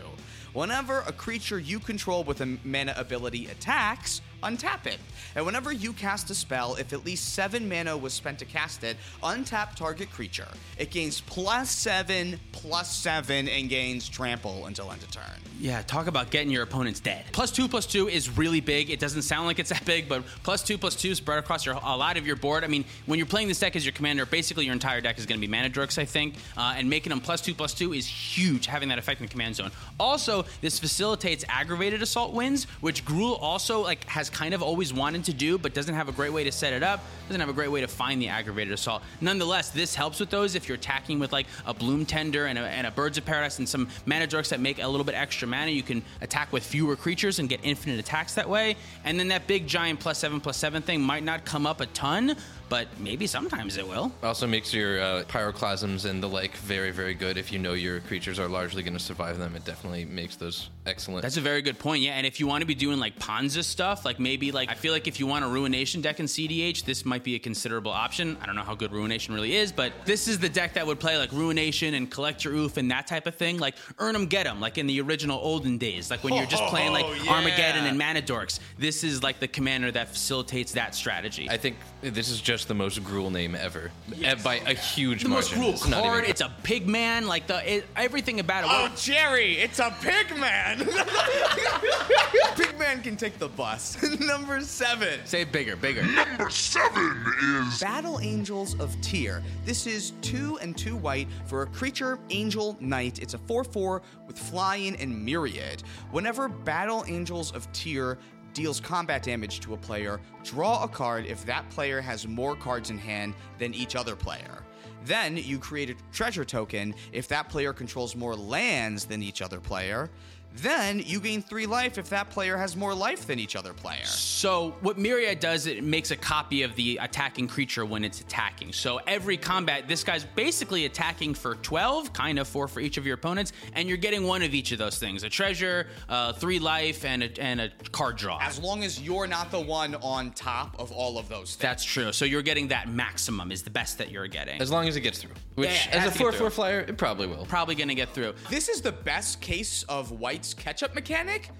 Whenever 0.53 0.99
a 1.01 1.11
creature 1.11 1.59
you 1.59 1.77
control 1.77 2.23
with 2.23 2.39
a 2.39 2.57
mana 2.63 2.93
ability 2.95 3.47
attacks, 3.47 4.21
untap 4.43 4.85
it. 4.85 4.99
And 5.35 5.45
whenever 5.45 5.71
you 5.71 5.93
cast 5.93 6.29
a 6.29 6.35
spell, 6.35 6.75
if 6.75 6.93
at 6.93 7.05
least 7.05 7.33
seven 7.33 7.67
mana 7.67 7.97
was 7.97 8.13
spent 8.13 8.39
to 8.39 8.45
cast 8.45 8.83
it, 8.83 8.97
untap 9.23 9.75
target 9.75 10.11
creature. 10.11 10.47
It 10.77 10.91
gains 10.91 11.21
plus 11.21 11.71
seven, 11.71 12.39
plus 12.51 12.95
seven, 12.95 13.47
and 13.47 13.69
gains 13.69 14.07
trample 14.07 14.65
until 14.67 14.91
end 14.91 15.01
of 15.03 15.11
turn. 15.11 15.23
Yeah, 15.59 15.81
talk 15.81 16.07
about 16.07 16.29
getting 16.29 16.49
your 16.49 16.63
opponents 16.63 16.99
dead. 16.99 17.25
Plus 17.31 17.51
two, 17.51 17.67
plus 17.67 17.85
two 17.85 18.09
is 18.09 18.37
really 18.37 18.59
big. 18.59 18.89
It 18.89 18.99
doesn't 18.99 19.21
sound 19.21 19.47
like 19.47 19.59
it's 19.59 19.69
that 19.69 19.85
big, 19.85 20.09
but 20.09 20.23
plus 20.43 20.61
two, 20.61 20.77
plus 20.77 20.95
two 20.95 21.15
spread 21.15 21.39
across 21.39 21.65
your 21.65 21.75
a 21.75 21.97
lot 21.97 22.17
of 22.17 22.27
your 22.27 22.35
board. 22.35 22.63
I 22.63 22.67
mean, 22.67 22.85
when 23.05 23.17
you're 23.17 23.25
playing 23.25 23.47
this 23.47 23.59
deck 23.59 23.75
as 23.75 23.85
your 23.85 23.93
commander, 23.93 24.25
basically 24.25 24.65
your 24.65 24.73
entire 24.73 25.01
deck 25.01 25.17
is 25.17 25.25
going 25.25 25.39
to 25.39 25.47
be 25.47 25.49
mana 25.49 25.69
dorks, 25.69 25.97
I 25.97 26.05
think, 26.05 26.35
uh, 26.57 26.75
and 26.77 26.89
making 26.89 27.11
them 27.11 27.21
plus 27.21 27.41
two, 27.41 27.53
plus 27.53 27.73
two 27.73 27.93
is 27.93 28.05
huge. 28.05 28.65
Having 28.65 28.89
that 28.89 28.97
effect 28.97 29.21
in 29.21 29.25
the 29.27 29.31
command 29.31 29.55
zone. 29.55 29.71
Also, 29.99 30.45
this 30.61 30.79
facilitates 30.79 31.45
aggravated 31.47 32.01
assault 32.01 32.33
wins, 32.33 32.65
which 32.81 33.05
Gruul 33.05 33.41
also 33.41 33.81
like 33.81 34.03
has 34.05 34.29
kind 34.33 34.53
of 34.53 34.61
always 34.61 34.93
wanted 34.93 35.23
to 35.25 35.33
do, 35.33 35.57
but 35.57 35.73
doesn't 35.73 35.95
have 35.95 36.09
a 36.09 36.11
great 36.11 36.33
way 36.33 36.43
to 36.43 36.51
set 36.51 36.73
it 36.73 36.83
up. 36.83 37.03
Doesn't 37.27 37.39
have 37.39 37.49
a 37.49 37.53
great 37.53 37.71
way 37.71 37.81
to 37.81 37.87
find 37.87 38.21
the 38.21 38.27
aggravated 38.27 38.73
assault. 38.73 39.03
Nonetheless, 39.21 39.69
this 39.69 39.95
helps 39.95 40.19
with 40.19 40.29
those 40.29 40.55
if 40.55 40.67
you're 40.67 40.75
attacking 40.75 41.19
with 41.19 41.31
like 41.31 41.45
a 41.65 41.73
bloom 41.73 42.05
tender 42.05 42.47
and 42.47 42.57
a, 42.57 42.63
and 42.63 42.87
a 42.87 42.91
birds 42.91 43.17
of 43.17 43.25
paradise 43.25 43.59
and 43.59 43.69
some 43.69 43.87
mana 44.05 44.27
dorks 44.27 44.49
that 44.49 44.59
make 44.59 44.81
a 44.81 44.87
little 44.87 45.05
bit 45.05 45.15
extra 45.15 45.47
mana. 45.47 45.71
You 45.71 45.83
can 45.83 46.03
attack 46.21 46.51
with 46.51 46.63
fewer 46.63 46.95
creatures 46.95 47.39
and 47.39 47.47
get 47.47 47.59
infinite 47.63 47.99
attacks 47.99 48.33
that 48.35 48.49
way. 48.49 48.75
And 49.05 49.19
then 49.19 49.27
that 49.29 49.47
big 49.47 49.67
giant 49.67 49.99
plus 49.99 50.17
seven 50.17 50.41
plus 50.41 50.57
seven 50.57 50.81
thing 50.81 51.01
might 51.01 51.23
not 51.23 51.45
come 51.45 51.65
up 51.65 51.79
a 51.79 51.85
ton, 51.87 52.35
but 52.73 52.87
maybe 52.99 53.27
sometimes 53.27 53.77
it 53.77 53.87
will. 53.87 54.11
Also 54.23 54.47
makes 54.47 54.73
your 54.73 54.99
uh, 54.99 55.23
pyroclasms 55.27 56.09
and 56.09 56.23
the 56.23 56.27
like 56.27 56.57
very, 56.57 56.89
very 56.89 57.13
good. 57.13 57.37
If 57.37 57.51
you 57.53 57.59
know 57.59 57.73
your 57.73 57.99
creatures 57.99 58.39
are 58.39 58.47
largely 58.47 58.81
going 58.81 58.95
to 58.97 58.99
survive 58.99 59.37
them, 59.37 59.55
it 59.55 59.63
definitely 59.63 60.05
makes 60.05 60.37
those 60.37 60.71
excellent. 60.87 61.21
That's 61.21 61.37
a 61.37 61.41
very 61.41 61.61
good 61.61 61.77
point. 61.77 62.01
Yeah, 62.01 62.13
and 62.13 62.25
if 62.25 62.39
you 62.39 62.47
want 62.47 62.61
to 62.63 62.65
be 62.65 62.73
doing 62.73 62.97
like 62.97 63.19
Ponza 63.19 63.63
stuff, 63.63 64.05
like 64.05 64.19
maybe 64.19 64.51
like 64.51 64.71
I 64.71 64.73
feel 64.73 64.91
like 64.91 65.07
if 65.07 65.19
you 65.19 65.27
want 65.27 65.45
a 65.45 65.47
Ruination 65.47 66.01
deck 66.01 66.19
in 66.19 66.25
CDH, 66.25 66.83
this 66.83 67.05
might 67.05 67.23
be 67.23 67.35
a 67.35 67.39
considerable 67.39 67.91
option. 67.91 68.37
I 68.41 68.47
don't 68.47 68.55
know 68.55 68.63
how 68.63 68.73
good 68.73 68.91
Ruination 68.91 69.35
really 69.35 69.55
is, 69.55 69.71
but 69.71 69.93
this 70.03 70.27
is 70.27 70.39
the 70.39 70.49
deck 70.49 70.73
that 70.73 70.87
would 70.87 70.99
play 70.99 71.19
like 71.19 71.31
Ruination 71.31 71.93
and 71.93 72.09
collect 72.09 72.43
your 72.43 72.55
oof 72.55 72.77
and 72.77 72.89
that 72.89 73.05
type 73.05 73.27
of 73.27 73.35
thing. 73.35 73.59
Like 73.59 73.75
earn 73.99 74.15
'em, 74.15 74.25
get 74.25 74.47
'em, 74.47 74.59
like 74.59 74.79
in 74.79 74.87
the 74.87 74.99
original 74.99 75.37
olden 75.39 75.77
days, 75.77 76.09
like 76.09 76.23
when 76.23 76.33
you're 76.33 76.47
just 76.47 76.63
playing 76.63 76.91
like 76.91 77.05
Oh, 77.05 77.13
yeah. 77.23 77.33
Armageddon 77.33 77.85
and 77.85 77.99
Mana 77.99 78.23
Dorks. 78.23 78.59
This 78.79 79.03
is 79.03 79.21
like 79.21 79.39
the 79.39 79.47
commander 79.47 79.91
that 79.91 80.09
facilitates 80.09 80.71
that 80.71 80.95
strategy. 80.95 81.47
I 81.51 81.57
think 81.57 81.75
this 82.01 82.29
is 82.29 82.41
just 82.41 82.62
the 82.65 82.73
most 82.73 83.03
Gruul 83.03 83.31
name 83.31 83.55
ever, 83.55 83.91
Eh, 84.23 84.35
by 84.43 84.55
a 84.55 84.73
huge 84.73 85.23
the 85.23 85.29
most 85.29 85.55
margin. 85.55 85.73
It's 85.73 85.85
card. 85.85 86.23
It's 86.25 86.41
a 86.41 86.51
pig 86.63 86.87
man. 86.87 87.27
Like 87.27 87.47
the 87.47 87.77
it, 87.77 87.85
everything 87.95 88.39
about 88.39 88.63
it. 88.63 88.69
Oh, 88.71 88.91
Jerry, 88.95 89.53
it's 89.57 89.79
a 89.79 89.93
pig 90.01 90.37
man. 90.37 90.79
pig 92.55 92.77
man 92.77 93.01
can 93.01 93.15
take 93.15 93.37
the 93.39 93.47
bus. 93.47 94.01
Number 94.19 94.61
seven. 94.61 95.19
Say 95.25 95.43
bigger, 95.43 95.75
bigger. 95.75 96.03
Number 96.03 96.49
seven 96.49 97.23
is 97.41 97.79
Battle 97.79 98.19
Angels 98.21 98.79
of 98.79 98.99
Tyr. 99.01 99.41
This 99.65 99.87
is 99.87 100.11
two 100.21 100.57
and 100.59 100.77
two 100.77 100.95
white 100.95 101.27
for 101.45 101.63
a 101.63 101.67
creature, 101.67 102.19
Angel 102.29 102.77
Knight. 102.79 103.19
It's 103.21 103.33
a 103.33 103.37
4 103.37 103.63
4 103.63 104.01
with 104.27 104.37
flying 104.37 104.95
and 104.97 105.23
myriad. 105.25 105.83
Whenever 106.11 106.47
Battle 106.47 107.03
Angels 107.07 107.51
of 107.53 107.71
Tyr 107.73 108.17
deals 108.53 108.79
combat 108.79 109.23
damage 109.23 109.59
to 109.61 109.73
a 109.73 109.77
player, 109.77 110.19
draw 110.43 110.83
a 110.83 110.87
card 110.87 111.25
if 111.25 111.45
that 111.45 111.69
player 111.69 112.01
has 112.01 112.27
more 112.27 112.55
cards 112.55 112.89
in 112.89 112.97
hand 112.97 113.33
than 113.59 113.73
each 113.73 113.95
other 113.95 114.15
player. 114.15 114.63
Then 115.05 115.35
you 115.35 115.59
create 115.59 115.89
a 115.89 115.95
treasure 116.13 116.45
token 116.45 116.95
if 117.11 117.27
that 117.27 117.49
player 117.49 117.73
controls 117.73 118.15
more 118.15 118.35
lands 118.35 119.05
than 119.05 119.21
each 119.21 119.41
other 119.41 119.59
player. 119.59 120.09
Then 120.57 120.99
you 120.99 121.19
gain 121.19 121.41
three 121.41 121.65
life 121.65 121.97
if 121.97 122.09
that 122.09 122.29
player 122.29 122.57
has 122.57 122.75
more 122.75 122.93
life 122.93 123.25
than 123.25 123.39
each 123.39 123.55
other 123.55 123.73
player. 123.73 124.05
So 124.05 124.75
what 124.81 124.97
Myriad 124.97 125.39
does, 125.39 125.65
it 125.65 125.83
makes 125.83 126.11
a 126.11 126.15
copy 126.15 126.61
of 126.63 126.75
the 126.75 126.99
attacking 127.01 127.47
creature 127.47 127.85
when 127.85 128.03
it's 128.03 128.21
attacking. 128.21 128.71
So 128.73 128.99
every 129.07 129.37
combat, 129.37 129.87
this 129.87 130.03
guy's 130.03 130.23
basically 130.23 130.85
attacking 130.85 131.33
for 131.33 131.55
12, 131.55 132.13
kind 132.13 132.37
of 132.39 132.47
four 132.47 132.67
for 132.67 132.79
each 132.79 132.97
of 132.97 133.05
your 133.05 133.15
opponents, 133.15 133.51
and 133.73 133.87
you're 133.87 133.97
getting 133.97 134.25
one 134.25 134.43
of 134.43 134.53
each 134.53 134.71
of 134.71 134.77
those 134.77 134.97
things: 134.99 135.23
a 135.23 135.29
treasure, 135.29 135.87
uh, 136.07 136.33
three 136.33 136.59
life, 136.59 137.03
and 137.03 137.23
a, 137.23 137.41
and 137.41 137.59
a 137.59 137.69
card 137.91 138.17
draw. 138.17 138.37
As 138.41 138.59
long 138.59 138.83
as 138.83 139.01
you're 139.01 139.27
not 139.27 139.49
the 139.51 139.59
one 139.59 139.95
on 139.95 140.31
top 140.31 140.79
of 140.79 140.91
all 140.91 141.17
of 141.17 141.29
those 141.29 141.55
things. 141.55 141.57
That's 141.57 141.83
true. 141.83 142.11
So 142.11 142.25
you're 142.25 142.41
getting 142.41 142.67
that 142.67 142.89
maximum 142.89 143.51
is 143.51 143.63
the 143.63 143.69
best 143.69 143.97
that 143.97 144.11
you're 144.11 144.27
getting. 144.27 144.61
as 144.61 144.71
long 144.71 144.87
as 144.87 144.95
it 144.95 145.01
gets 145.01 145.19
through. 145.19 145.31
Which, 145.55 145.69
Yeah, 145.69 145.97
it 145.97 146.03
as 146.03 146.15
a 146.15 146.17
four-four 146.17 146.49
flyer, 146.49 146.81
it 146.81 146.97
probably 146.97 147.27
will. 147.27 147.45
Probably 147.45 147.75
gonna 147.75 147.95
get 147.95 148.09
through. 148.09 148.33
This 148.49 148.69
is 148.69 148.81
the 148.81 148.91
best 148.91 149.41
case 149.41 149.83
of 149.89 150.11
White's 150.43 150.53
catch-up 150.53 150.93
mechanic 150.93 151.51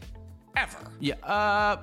ever. 0.57 0.77
Yeah, 0.99 1.15
uh, 1.23 1.77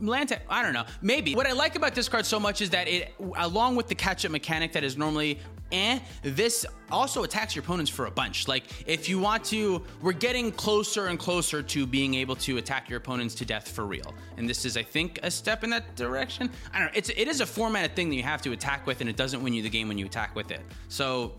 Lanta, 0.00 0.38
I 0.48 0.62
don't 0.62 0.72
know. 0.72 0.86
Maybe. 1.02 1.34
What 1.34 1.46
I 1.46 1.52
like 1.52 1.76
about 1.76 1.94
this 1.94 2.08
card 2.08 2.24
so 2.24 2.40
much 2.40 2.62
is 2.62 2.70
that 2.70 2.88
it, 2.88 3.12
along 3.36 3.76
with 3.76 3.88
the 3.88 3.94
catch 3.94 4.24
up 4.24 4.30
mechanic 4.30 4.72
that 4.72 4.82
is 4.82 4.96
normally 4.96 5.38
eh, 5.72 5.98
this 6.22 6.64
also 6.90 7.24
attacks 7.24 7.54
your 7.54 7.62
opponents 7.62 7.90
for 7.90 8.06
a 8.06 8.10
bunch. 8.10 8.48
Like, 8.48 8.64
if 8.86 9.06
you 9.08 9.18
want 9.18 9.44
to, 9.46 9.82
we're 10.00 10.12
getting 10.12 10.52
closer 10.52 11.08
and 11.08 11.18
closer 11.18 11.62
to 11.62 11.86
being 11.86 12.14
able 12.14 12.36
to 12.36 12.56
attack 12.56 12.88
your 12.88 12.98
opponents 12.98 13.34
to 13.34 13.44
death 13.44 13.68
for 13.68 13.84
real. 13.84 14.14
And 14.36 14.48
this 14.48 14.64
is, 14.64 14.76
I 14.76 14.82
think, 14.82 15.18
a 15.22 15.30
step 15.30 15.64
in 15.64 15.70
that 15.70 15.94
direction. 15.96 16.50
I 16.72 16.78
don't 16.78 16.86
know. 16.86 16.92
It's, 16.94 17.10
it 17.10 17.28
is 17.28 17.40
a 17.40 17.46
formatted 17.46 17.94
thing 17.96 18.08
that 18.10 18.16
you 18.16 18.22
have 18.22 18.40
to 18.42 18.52
attack 18.52 18.86
with, 18.86 19.00
and 19.00 19.10
it 19.10 19.16
doesn't 19.16 19.42
win 19.42 19.52
you 19.52 19.62
the 19.62 19.70
game 19.70 19.88
when 19.88 19.98
you 19.98 20.06
attack 20.06 20.34
with 20.34 20.50
it. 20.50 20.60
So, 20.88 21.32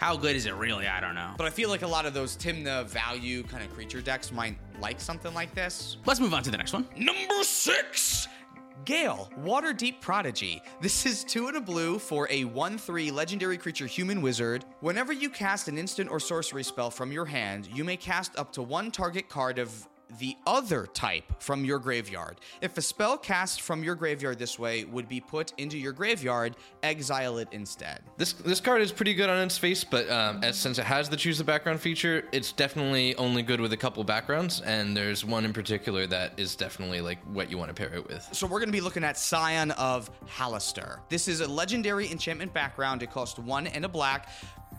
how 0.00 0.16
good 0.16 0.34
is 0.34 0.46
it 0.46 0.54
really? 0.54 0.86
I 0.86 0.98
don't 0.98 1.14
know. 1.14 1.34
But 1.36 1.46
I 1.46 1.50
feel 1.50 1.68
like 1.68 1.82
a 1.82 1.86
lot 1.86 2.06
of 2.06 2.14
those 2.14 2.34
Tymna 2.34 2.86
value 2.86 3.42
kind 3.42 3.62
of 3.62 3.70
creature 3.74 4.00
decks 4.00 4.32
might 4.32 4.56
like 4.80 4.98
something 4.98 5.34
like 5.34 5.54
this. 5.54 5.98
Let's 6.06 6.20
move 6.20 6.32
on 6.32 6.42
to 6.44 6.50
the 6.50 6.56
next 6.56 6.72
one. 6.72 6.88
Number 6.96 7.44
six. 7.44 8.26
Gale, 8.86 9.30
Waterdeep 9.40 10.00
Prodigy. 10.00 10.62
This 10.80 11.04
is 11.04 11.22
two 11.22 11.48
and 11.48 11.58
a 11.58 11.60
blue 11.60 11.98
for 11.98 12.26
a 12.30 12.44
1 12.44 12.78
3 12.78 13.10
legendary 13.10 13.58
creature 13.58 13.86
human 13.86 14.22
wizard. 14.22 14.64
Whenever 14.80 15.12
you 15.12 15.28
cast 15.28 15.68
an 15.68 15.76
instant 15.76 16.10
or 16.10 16.18
sorcery 16.18 16.64
spell 16.64 16.90
from 16.90 17.12
your 17.12 17.26
hand, 17.26 17.68
you 17.70 17.84
may 17.84 17.98
cast 17.98 18.38
up 18.38 18.50
to 18.54 18.62
one 18.62 18.90
target 18.90 19.28
card 19.28 19.58
of 19.58 19.86
the 20.18 20.36
other 20.46 20.86
type 20.86 21.24
from 21.38 21.64
your 21.64 21.78
graveyard. 21.78 22.36
If 22.60 22.76
a 22.78 22.82
spell 22.82 23.16
cast 23.16 23.60
from 23.60 23.84
your 23.84 23.94
graveyard 23.94 24.38
this 24.38 24.58
way 24.58 24.84
would 24.84 25.08
be 25.08 25.20
put 25.20 25.52
into 25.58 25.78
your 25.78 25.92
graveyard, 25.92 26.56
exile 26.82 27.38
it 27.38 27.48
instead. 27.52 28.00
This 28.16 28.32
this 28.32 28.60
card 28.60 28.82
is 28.82 28.92
pretty 28.92 29.14
good 29.14 29.30
on 29.30 29.38
its 29.42 29.56
face, 29.56 29.84
but 29.84 30.10
um, 30.10 30.42
as, 30.42 30.56
since 30.56 30.78
it 30.78 30.84
has 30.84 31.08
the 31.08 31.16
choose 31.16 31.38
the 31.38 31.44
background 31.44 31.80
feature, 31.80 32.24
it's 32.32 32.52
definitely 32.52 33.14
only 33.16 33.42
good 33.42 33.60
with 33.60 33.72
a 33.72 33.76
couple 33.76 34.02
backgrounds, 34.04 34.60
and 34.62 34.96
there's 34.96 35.24
one 35.24 35.44
in 35.44 35.52
particular 35.52 36.06
that 36.06 36.38
is 36.38 36.56
definitely 36.56 37.00
like 37.00 37.18
what 37.32 37.50
you 37.50 37.58
want 37.58 37.68
to 37.68 37.74
pair 37.74 37.94
it 37.94 38.06
with. 38.06 38.28
So 38.32 38.46
we're 38.46 38.60
going 38.60 38.68
to 38.68 38.72
be 38.72 38.80
looking 38.80 39.04
at 39.04 39.16
Scion 39.18 39.70
of 39.72 40.10
Halaster. 40.26 41.00
This 41.08 41.28
is 41.28 41.40
a 41.40 41.48
legendary 41.48 42.10
enchantment 42.10 42.52
background. 42.52 43.02
It 43.02 43.10
costs 43.10 43.38
one 43.38 43.66
and 43.66 43.84
a 43.84 43.88
black. 43.88 44.28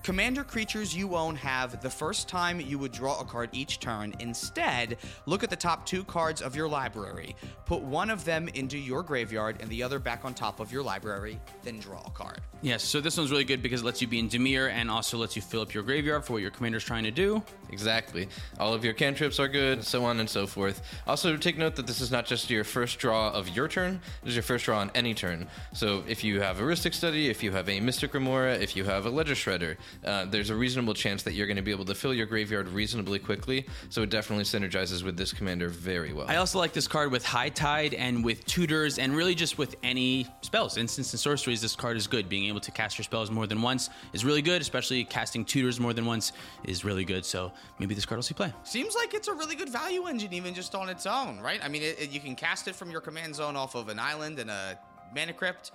Commander 0.04 0.44
creatures 0.44 0.96
you 0.96 1.16
own 1.16 1.36
have 1.36 1.80
the 1.80 1.90
first 1.90 2.28
time 2.28 2.60
you 2.60 2.80
would 2.80 2.92
draw 2.92 3.20
a 3.20 3.24
card 3.24 3.50
each 3.52 3.80
turn. 3.80 4.16
Instead, 4.20 4.98
look 5.28 5.44
at 5.44 5.52
the 5.52 5.56
top 5.56 5.86
two 5.86 6.04
cards 6.04 6.42
of 6.42 6.56
your 6.56 6.68
library. 6.68 7.36
Put 7.66 7.84
one 7.84 8.10
of 8.10 8.26
them 8.26 8.48
into 8.56 8.80
your 8.80 9.04
graveyard 9.04 9.58
and 9.60 9.70
the 9.70 9.84
other 9.84 10.00
back 10.00 10.26
on 10.26 10.34
top 10.34 10.60
of 10.60 10.72
your 10.72 10.82
library, 10.82 11.40
then 11.62 11.80
draw 11.80 12.02
a 12.04 12.10
card. 12.10 12.42
Yes, 12.64 12.84
so 12.84 13.00
this 13.00 13.18
one's 13.18 13.30
really 13.30 13.44
good 13.44 13.62
because 13.62 13.82
it 13.82 13.86
lets 13.86 14.02
you 14.02 14.08
be 14.08 14.18
in 14.18 14.28
Dimir 14.28 14.72
and 14.72 14.90
also 14.90 15.20
lets 15.20 15.36
you 15.36 15.42
fill 15.42 15.62
up 15.62 15.74
your 15.74 15.84
graveyard 15.84 16.26
for 16.26 16.34
what 16.34 16.42
your 16.42 16.52
commander's 16.52 16.84
trying 16.84 17.04
to 17.04 17.12
do. 17.12 17.44
Exactly. 17.70 18.28
All 18.60 18.74
of 18.74 18.84
your 18.84 18.94
cantrips 18.94 19.40
are 19.40 19.48
good, 19.48 19.84
so 19.84 20.04
on 20.04 20.20
and 20.20 20.30
so 20.30 20.48
forth. 20.48 20.82
Also, 21.06 21.38
take 21.38 21.58
note 21.58 21.76
that 21.76 21.86
this 21.86 22.02
is 22.02 22.12
not 22.12 22.26
just 22.26 22.50
your 22.50 22.64
first 22.64 22.98
draw 22.98 23.32
of 23.32 23.50
your 23.50 23.68
turn, 23.68 24.00
it 24.24 24.30
is 24.30 24.36
your 24.36 24.44
first 24.44 24.66
draw 24.66 24.80
on 24.80 24.92
any 24.96 25.14
turn. 25.14 25.48
So 25.74 26.04
if 26.08 26.24
you 26.24 26.42
have 26.42 26.60
a 26.60 26.64
Rhystic 26.64 26.96
Study, 26.96 27.30
if 27.30 27.44
you 27.44 27.52
have 27.52 27.70
a 27.70 27.80
Mystic 27.80 28.14
Remora, 28.14 28.56
if 28.56 28.76
you 28.76 28.84
have 28.84 29.06
a 29.06 29.10
Ledger 29.10 29.36
Shredder, 29.36 29.78
uh, 30.06 30.26
there's 30.26 30.50
a 30.50 30.56
reasonable 30.56 30.94
chance 30.94 31.24
that 31.24 31.34
you're 31.34 31.48
going 31.48 31.58
to 31.58 31.64
be 31.64 31.72
able 31.72 31.86
to 31.86 31.96
fill 31.96 32.14
your 32.14 32.26
graveyard 32.26 32.68
reasonably 32.70 33.20
quickly. 33.20 33.66
So 33.90 34.02
it 34.04 34.10
definitely 34.10 34.46
synergizes 34.46 35.04
with 35.04 35.18
this 35.18 35.34
commander 35.34 35.70
very 35.70 36.14
well. 36.14 36.28
I 36.28 36.38
also 36.38 36.60
like 36.60 36.74
this 36.74 36.88
card 36.88 37.12
with 37.12 37.26
High 37.26 37.50
Tide 37.50 37.94
and 37.94 38.24
with 38.24 38.46
Tutors 38.46 39.00
and 39.00 39.16
really 39.16 39.36
just 39.36 39.58
with 39.58 39.76
any 39.84 40.28
spells. 40.42 40.78
Instants 40.78 41.14
and 41.14 41.20
sorceries, 41.20 41.62
this 41.62 41.76
card 41.76 41.98
is 41.98 42.08
good. 42.08 42.30
Being 42.30 42.46
able 42.46 42.60
to 42.62 42.72
cast 42.72 42.98
your 42.98 43.04
spells 43.04 43.32
more 43.32 43.48
than 43.48 43.62
once 43.62 43.90
is 44.14 44.26
really 44.26 44.42
good, 44.42 44.62
especially 44.62 45.04
casting 45.04 45.46
Tutors 45.46 45.80
more 45.80 45.94
than 45.94 46.06
once 46.06 46.32
is 46.64 46.84
really 46.86 47.06
good. 47.06 47.26
So 47.26 47.52
maybe 47.80 47.96
this 47.96 48.06
card 48.06 48.18
will 48.18 48.24
see 48.24 48.34
play. 48.34 48.54
Seems 48.64 48.96
like 48.96 49.14
it's 49.14 49.28
a 49.28 49.34
really 49.34 49.56
good 49.56 49.70
value 49.70 50.08
engine, 50.08 50.34
even 50.34 50.54
just 50.54 50.76
on 50.76 50.90
its 50.90 51.06
own, 51.06 51.40
right? 51.40 51.60
I 51.64 51.68
mean, 51.68 51.82
it, 51.82 52.00
it, 52.00 52.12
you 52.12 52.20
can 52.20 52.36
cast 52.36 52.68
it 52.68 52.76
from 52.76 52.92
your 52.92 53.02
command 53.02 53.36
zone 53.36 53.56
off 53.56 53.76
of 53.76 53.90
an 53.90 54.00
island 54.00 54.40
and 54.40 54.50
a 54.50 54.78
mana 55.16 55.34
crypt. 55.34 55.72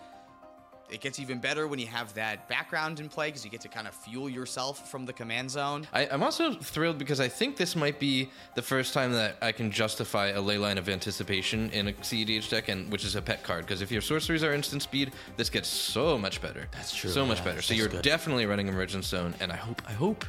It 0.90 1.00
gets 1.00 1.18
even 1.18 1.38
better 1.38 1.66
when 1.66 1.78
you 1.78 1.86
have 1.88 2.14
that 2.14 2.48
background 2.48 3.00
in 3.00 3.08
play 3.08 3.28
because 3.28 3.44
you 3.44 3.50
get 3.50 3.60
to 3.62 3.68
kind 3.68 3.88
of 3.88 3.94
fuel 3.94 4.28
yourself 4.28 4.90
from 4.90 5.04
the 5.04 5.12
command 5.12 5.50
zone. 5.50 5.86
I, 5.92 6.06
I'm 6.08 6.22
also 6.22 6.52
thrilled 6.54 6.98
because 6.98 7.18
I 7.20 7.28
think 7.28 7.56
this 7.56 7.74
might 7.74 7.98
be 7.98 8.30
the 8.54 8.62
first 8.62 8.94
time 8.94 9.12
that 9.12 9.36
I 9.42 9.52
can 9.52 9.70
justify 9.70 10.28
a 10.28 10.40
Leyline 10.40 10.78
of 10.78 10.88
Anticipation 10.88 11.70
in 11.70 11.88
a 11.88 11.92
CEDH 11.92 12.48
deck, 12.50 12.68
and 12.68 12.90
which 12.92 13.04
is 13.04 13.16
a 13.16 13.22
pet 13.22 13.42
card. 13.42 13.66
Because 13.66 13.82
if 13.82 13.90
your 13.90 14.00
sorceries 14.02 14.44
are 14.44 14.52
instant 14.52 14.82
speed, 14.82 15.12
this 15.36 15.50
gets 15.50 15.68
so 15.68 16.16
much 16.16 16.40
better. 16.40 16.68
That's 16.72 16.94
true, 16.94 17.10
So 17.10 17.26
much 17.26 17.42
better. 17.44 17.62
So 17.62 17.74
you're 17.74 17.88
good. 17.88 18.02
definitely 18.02 18.46
running 18.46 18.68
Emergence 18.68 19.06
Zone, 19.08 19.34
and 19.40 19.50
I 19.52 19.56
hope 19.56 19.82
I 19.88 19.92
hope 19.92 20.24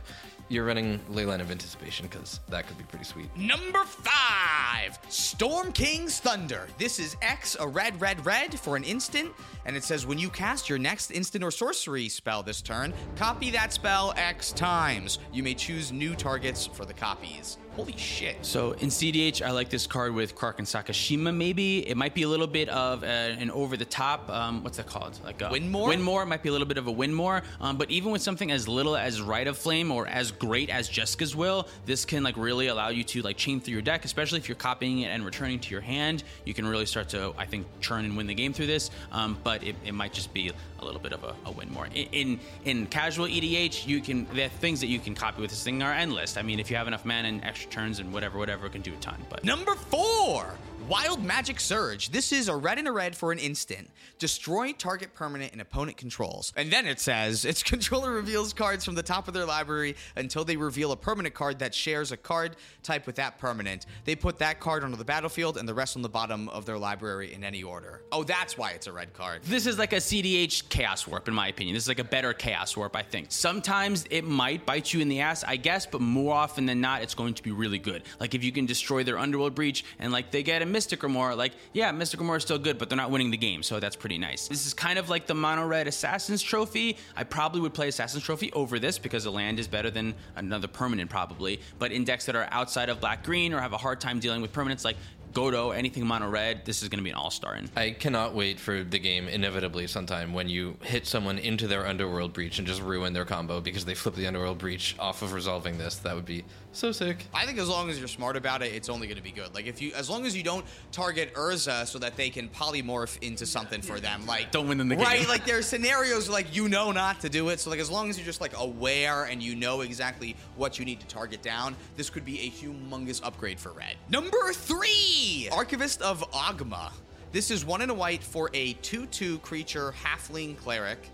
you're 0.50 0.66
running 0.66 1.00
Leyline 1.12 1.42
of 1.42 1.51
Anticipation 1.51 2.08
because 2.08 2.39
that 2.50 2.68
could 2.68 2.77
be 2.77 2.84
pretty 2.86 3.06
sweet. 3.06 3.36
Number 3.36 3.84
five, 3.84 4.98
Storm 5.10 5.72
King's 5.72 6.20
Thunder. 6.20 6.68
This 6.77 7.00
is 7.00 7.18
X, 7.22 7.58
a 7.60 7.68
red, 7.68 8.00
red, 8.00 8.25
red 8.25 8.60
for 8.60 8.75
an 8.75 8.84
instant, 8.84 9.32
and 9.66 9.75
it 9.75 9.84
says 9.84 10.06
when 10.06 10.18
you 10.18 10.30
cast 10.30 10.70
your 10.70 10.77
next 10.77 11.12
instant 11.12 11.44
or 11.44 11.51
sorcery 11.51 12.10
spell 12.10 12.44
this 12.44 12.62
turn, 12.62 12.94
copy 13.16 13.50
that 13.51 13.74
spell 13.74 14.13
X 14.16 14.51
times. 14.51 15.20
You 15.34 15.44
may 15.44 15.54
choose 15.54 15.92
new 15.92 16.16
targets 16.16 16.66
for 16.66 16.86
the 16.86 16.94
copies. 16.94 17.58
Holy 17.77 17.96
shit. 17.96 18.44
So 18.44 18.72
in 18.72 18.89
CDH, 18.89 19.46
I 19.46 19.51
like 19.51 19.70
this 19.70 19.86
card 19.86 20.12
with 20.12 20.34
Krark 20.34 20.58
and 20.58 20.66
Sakashima. 20.66 21.32
Maybe 21.32 21.88
it 21.88 21.96
might 21.96 22.16
be 22.16 22.24
a 22.24 22.27
little 22.27 22.48
bit 22.48 22.70
of 22.70 23.04
a, 23.04 23.06
an 23.06 23.51
over 23.51 23.77
the 23.77 23.86
top. 23.86 24.27
Um, 24.32 24.63
what's 24.63 24.77
that 24.77 24.88
called? 24.88 25.20
Like 25.24 25.39
a 25.44 25.50
Windmore? 25.50 25.89
Windmore 25.89 26.27
might 26.27 26.42
be 26.42 26.50
a 26.50 26.51
little 26.51 26.66
bit 26.66 26.80
of 26.80 26.88
a 26.88 26.92
Windmore. 26.92 27.44
Um, 27.62 27.77
but 27.77 27.92
even 27.92 28.12
with 28.12 28.24
something 28.24 28.51
as 28.51 28.68
little 28.68 28.98
as 28.98 29.22
Rite 29.22 29.46
of 29.46 29.60
Flame 29.60 29.92
or 29.92 30.08
as 30.08 30.32
great 30.39 30.70
as 30.70 30.89
Jessica's 30.89 31.36
Will, 31.36 31.67
this 31.86 32.06
can 32.06 32.24
like 32.24 32.38
really 32.38 32.67
allow 32.67 32.89
you 32.89 33.03
to 33.06 33.22
like 33.22 33.38
chain 33.38 33.60
through 33.60 33.74
your 33.74 33.82
deck, 33.82 34.06
especially 34.06 34.39
if 34.39 34.48
you're 34.48 34.56
copying 34.56 35.00
it 35.00 35.08
and 35.08 35.25
returning 35.25 35.60
to 35.60 35.72
your 35.72 35.82
hand. 35.82 36.24
You 36.46 36.53
can 36.53 36.65
really 36.67 36.86
start 36.86 37.10
to, 37.10 37.34
I 37.38 37.46
think, 37.46 37.67
churn 37.82 38.06
and 38.06 38.17
win 38.17 38.27
the 38.27 38.36
game 38.36 38.53
through 38.53 38.67
this. 38.67 38.91
Um, 39.12 39.38
but 39.44 39.63
it, 39.63 39.75
it 39.86 39.94
might 39.94 40.13
just 40.13 40.34
be 40.34 40.51
a 40.79 40.86
little 40.86 41.01
bit 41.01 41.13
of 41.13 41.24
a, 41.24 41.36
a 41.46 41.51
Windmore. 41.51 41.88
In, 41.94 42.08
in 42.12 42.39
in 42.65 42.86
casual 42.88 43.27
EDH, 43.27 43.88
you 43.88 44.01
can 44.01 44.27
the 44.34 44.50
things 44.50 44.79
that 44.82 44.88
you 44.88 45.00
can 45.00 45.15
copy 45.15 45.41
with 45.41 45.50
this 45.50 45.63
thing 45.63 45.82
are 45.82 45.94
endless. 45.94 46.38
I 46.38 46.41
mean, 46.41 46.60
if 46.60 46.70
you 46.70 46.77
have 46.77 46.88
enough 46.88 47.06
mana 47.06 47.27
and 47.27 47.44
extra 47.44 47.70
turns 47.72 48.00
and 48.00 48.13
whatever, 48.13 48.38
whatever, 48.38 48.67
it 48.67 48.72
can 48.72 48.82
do 48.82 48.94
a 48.94 48.98
ton. 48.98 49.17
But 49.29 49.44
Number 49.44 49.75
four, 49.75 50.56
Wild 50.88 51.22
Magic 51.22 51.60
Surge. 51.60 52.12
This 52.12 52.32
is 52.32 52.48
a 52.48 52.56
red 52.56 52.77
and 52.77 52.88
a 52.88 52.94
red 52.94 53.13
for 53.13 53.34
an 53.34 53.39
instant. 53.39 53.89
Destroy 54.20 54.72
target 54.72 55.13
permanent 55.13 55.51
and 55.51 55.60
opponent 55.60 55.98
controls. 55.98 56.53
And 56.56 56.72
then 56.72 56.86
it 56.86 57.01
says 57.01 57.44
its 57.44 57.62
controller 57.72 58.13
reveals 58.13 58.53
cards 58.53 58.86
from 58.86 58.96
the 58.96 59.03
top 59.03 59.27
of 59.27 59.34
their 59.34 59.44
library 59.44 59.98
until 60.15 60.46
they 60.46 60.56
reveal 60.56 60.94
a 60.94 60.96
permanent 60.96 61.36
card 61.36 61.60
that 61.60 61.75
shares 61.75 62.13
a 62.13 62.17
card 62.17 62.56
type 62.84 63.06
with 63.06 63.17
that 63.17 63.38
permanent. 63.38 63.86
They 64.06 64.15
put 64.15 64.39
that 64.39 64.62
card 64.62 64.86
onto 64.86 64.96
the 64.96 65.03
battlefield 65.03 65.58
and 65.58 65.67
the 65.67 65.74
rest 65.74 65.98
on 65.98 66.03
the 66.03 66.10
bottom 66.10 66.48
of 66.50 66.65
their 66.65 66.77
library 66.77 67.34
in 67.34 67.44
any 67.44 67.63
order. 67.63 68.03
Oh, 68.13 68.24
that's 68.24 68.58
why 68.58 68.72
it's 68.72 68.88
a 68.88 68.94
red 68.94 69.13
card. 69.13 69.44
This 69.44 69.65
is 69.65 69.77
like 69.77 69.91
a 69.91 69.98
CDH 69.98 70.70
Chaos 70.70 71.06
Warp, 71.06 71.27
in 71.27 71.34
my 71.34 71.50
opinion. 71.50 71.74
This 71.74 71.84
is 71.84 71.89
like 71.89 72.00
a 72.00 72.06
better 72.06 72.32
Chaos 72.32 72.77
Warp, 72.77 72.96
I 72.96 73.01
think. 73.01 73.27
Sometimes 73.34 74.06
it 74.10 74.24
might 74.24 74.65
bite 74.65 74.94
you 74.94 75.01
in 75.01 75.10
the 75.10 75.20
ass, 75.20 75.44
I 75.44 75.58
guess, 75.58 75.86
but 75.86 76.00
more 76.00 76.34
often 76.34 76.65
than 76.65 76.79
not, 76.79 77.01
it's 77.01 77.13
going 77.13 77.34
to 77.34 77.44
be 77.44 77.51
really 77.51 77.79
good. 77.79 78.03
Like 78.22 78.36
if 78.36 78.41
you 78.41 78.53
can 78.53 78.65
destroy 78.65 79.03
their 79.03 79.17
Underworld 79.17 79.53
Breach 79.53 79.84
and 80.00 80.13
like 80.13 80.32
they 80.32 80.44
get 80.44 80.62
a 80.62 80.77
Mystic 80.78 81.02
Remora, 81.02 81.36
like, 81.36 81.54
yeah, 81.74 81.92
Mystic 81.92 82.20
Remora 82.20 82.38
is 82.38 82.44
still 82.44 82.60
good, 82.60 82.78
but 82.78 82.88
they're 82.88 82.98
not 82.98 83.10
winning 83.10 83.32
the 83.32 83.38
game, 83.38 83.64
so 83.64 83.80
that's 83.80 83.96
pretty 83.96 84.20
nice. 84.20 84.48
This 84.48 84.68
is 84.68 84.76
kind 84.76 85.00
of 85.00 85.10
like 85.10 85.26
the 85.26 85.34
Mono 85.34 85.66
Red 85.66 85.88
Assassin's 85.88 86.44
Trophy. 86.44 86.98
I 87.16 87.24
probably 87.24 87.62
would 87.62 87.74
play 87.74 87.88
Assassin's 87.88 88.24
Trophy 88.24 88.54
over 88.54 88.78
this 88.78 89.00
because 89.00 89.24
the 89.24 89.32
land 89.32 89.58
is 89.58 89.68
better 89.68 89.90
than 89.90 90.14
another 90.36 90.68
permanent, 90.68 91.10
probably. 91.10 91.62
But 91.80 91.92
in 91.92 92.04
decks 92.04 92.28
that 92.28 92.36
are 92.36 92.48
outside 92.52 92.90
of 92.90 93.00
black 93.00 93.24
green 93.24 93.56
or 93.56 93.60
have 93.60 93.74
a 93.74 93.78
hard 93.78 94.00
time 94.00 94.20
dealing 94.20 94.40
with 94.40 94.54
permanents 94.54 94.86
like 94.86 94.98
Godo, 95.34 95.76
anything 95.76 96.06
mono 96.06 96.30
red, 96.30 96.64
this 96.64 96.82
is 96.84 96.90
going 96.90 97.00
to 97.00 97.04
be 97.04 97.10
an 97.10 97.16
all 97.16 97.32
star 97.32 97.56
in. 97.56 97.70
I 97.76 97.92
cannot 97.92 98.34
wait 98.34 98.60
for 98.60 98.84
the 98.84 99.00
game 99.00 99.28
inevitably 99.28 99.88
sometime 99.88 100.34
when 100.34 100.48
you 100.48 100.78
hit 100.82 101.06
someone 101.06 101.38
into 101.38 101.68
their 101.68 101.86
underworld 101.86 102.34
breach 102.34 102.60
and 102.60 102.68
just 102.68 102.82
ruin 102.82 103.14
their 103.14 103.26
combo 103.26 103.62
because 103.62 103.86
they 103.86 103.96
flip 103.96 104.16
the 104.16 104.28
underworld 104.28 104.58
breach 104.58 104.96
off 105.00 105.22
of 105.24 105.34
resolving 105.34 105.78
this. 105.78 105.98
That 105.98 106.16
would 106.16 106.26
be 106.26 106.46
so 106.72 106.92
sick. 106.92 107.26
I 107.34 107.46
think 107.46 107.58
as 107.58 107.68
long 107.70 107.90
as 107.90 107.98
you're 107.98 108.08
smart 108.08 108.36
about 108.36 108.62
it, 108.62 108.74
it's 108.74 108.88
only 108.90 109.08
going 109.08 109.18
to 109.18 109.24
be 109.24 109.32
good. 109.32 109.56
Like 109.56 109.66
if 109.66 109.82
you, 109.82 109.94
as 109.94 110.10
long 110.10 110.26
as 110.26 110.38
you 110.38 110.44
don't 110.44 110.64
target 110.92 111.34
Urza 111.34 111.88
so 111.88 111.98
that 112.00 112.16
they 112.16 112.30
can 112.30 112.50
polymorph 112.50 113.22
into 113.24 113.46
something 113.48 113.82
for 113.82 114.00
them, 114.00 114.26
like 114.28 114.52
Don't 114.52 114.68
win 114.68 114.78
them 114.78 114.88
the 114.90 114.96
game. 114.96 115.04
right? 115.06 115.28
Like 115.28 115.46
there 115.46 115.58
are 115.58 115.64
scenarios 115.64 116.30
like 116.30 116.56
you 116.56 116.70
know 116.70 116.92
not 116.92 117.22
to 117.22 117.30
do 117.30 117.50
it. 117.50 117.60
So 117.60 117.70
like 117.72 117.80
as 117.80 117.90
long 117.90 118.10
as 118.10 118.18
you're 118.18 118.26
just 118.26 118.42
like 118.42 118.56
aware 118.58 119.24
and 119.24 119.42
you 119.42 119.56
know 119.56 119.82
exactly 119.82 120.36
what 120.56 120.78
you 120.78 120.86
need 120.86 121.00
to 121.00 121.08
target 121.08 121.42
down, 121.42 121.76
this 121.96 122.10
could 122.12 122.26
be 122.26 122.40
a 122.42 122.50
humongous 122.52 123.22
upgrade 123.24 123.60
for 123.60 123.72
red. 123.72 123.96
Number 124.10 124.54
three, 124.54 125.50
Archivist 125.52 126.02
of 126.02 126.30
Oghma. 126.32 126.92
This 127.32 127.52
is 127.52 127.66
one 127.66 127.82
in 127.82 127.90
a 127.90 127.94
white 127.94 128.24
for 128.24 128.50
a 128.54 128.74
2-2 128.76 129.42
creature 129.42 129.94
halfling 130.04 130.58
cleric 130.58 131.10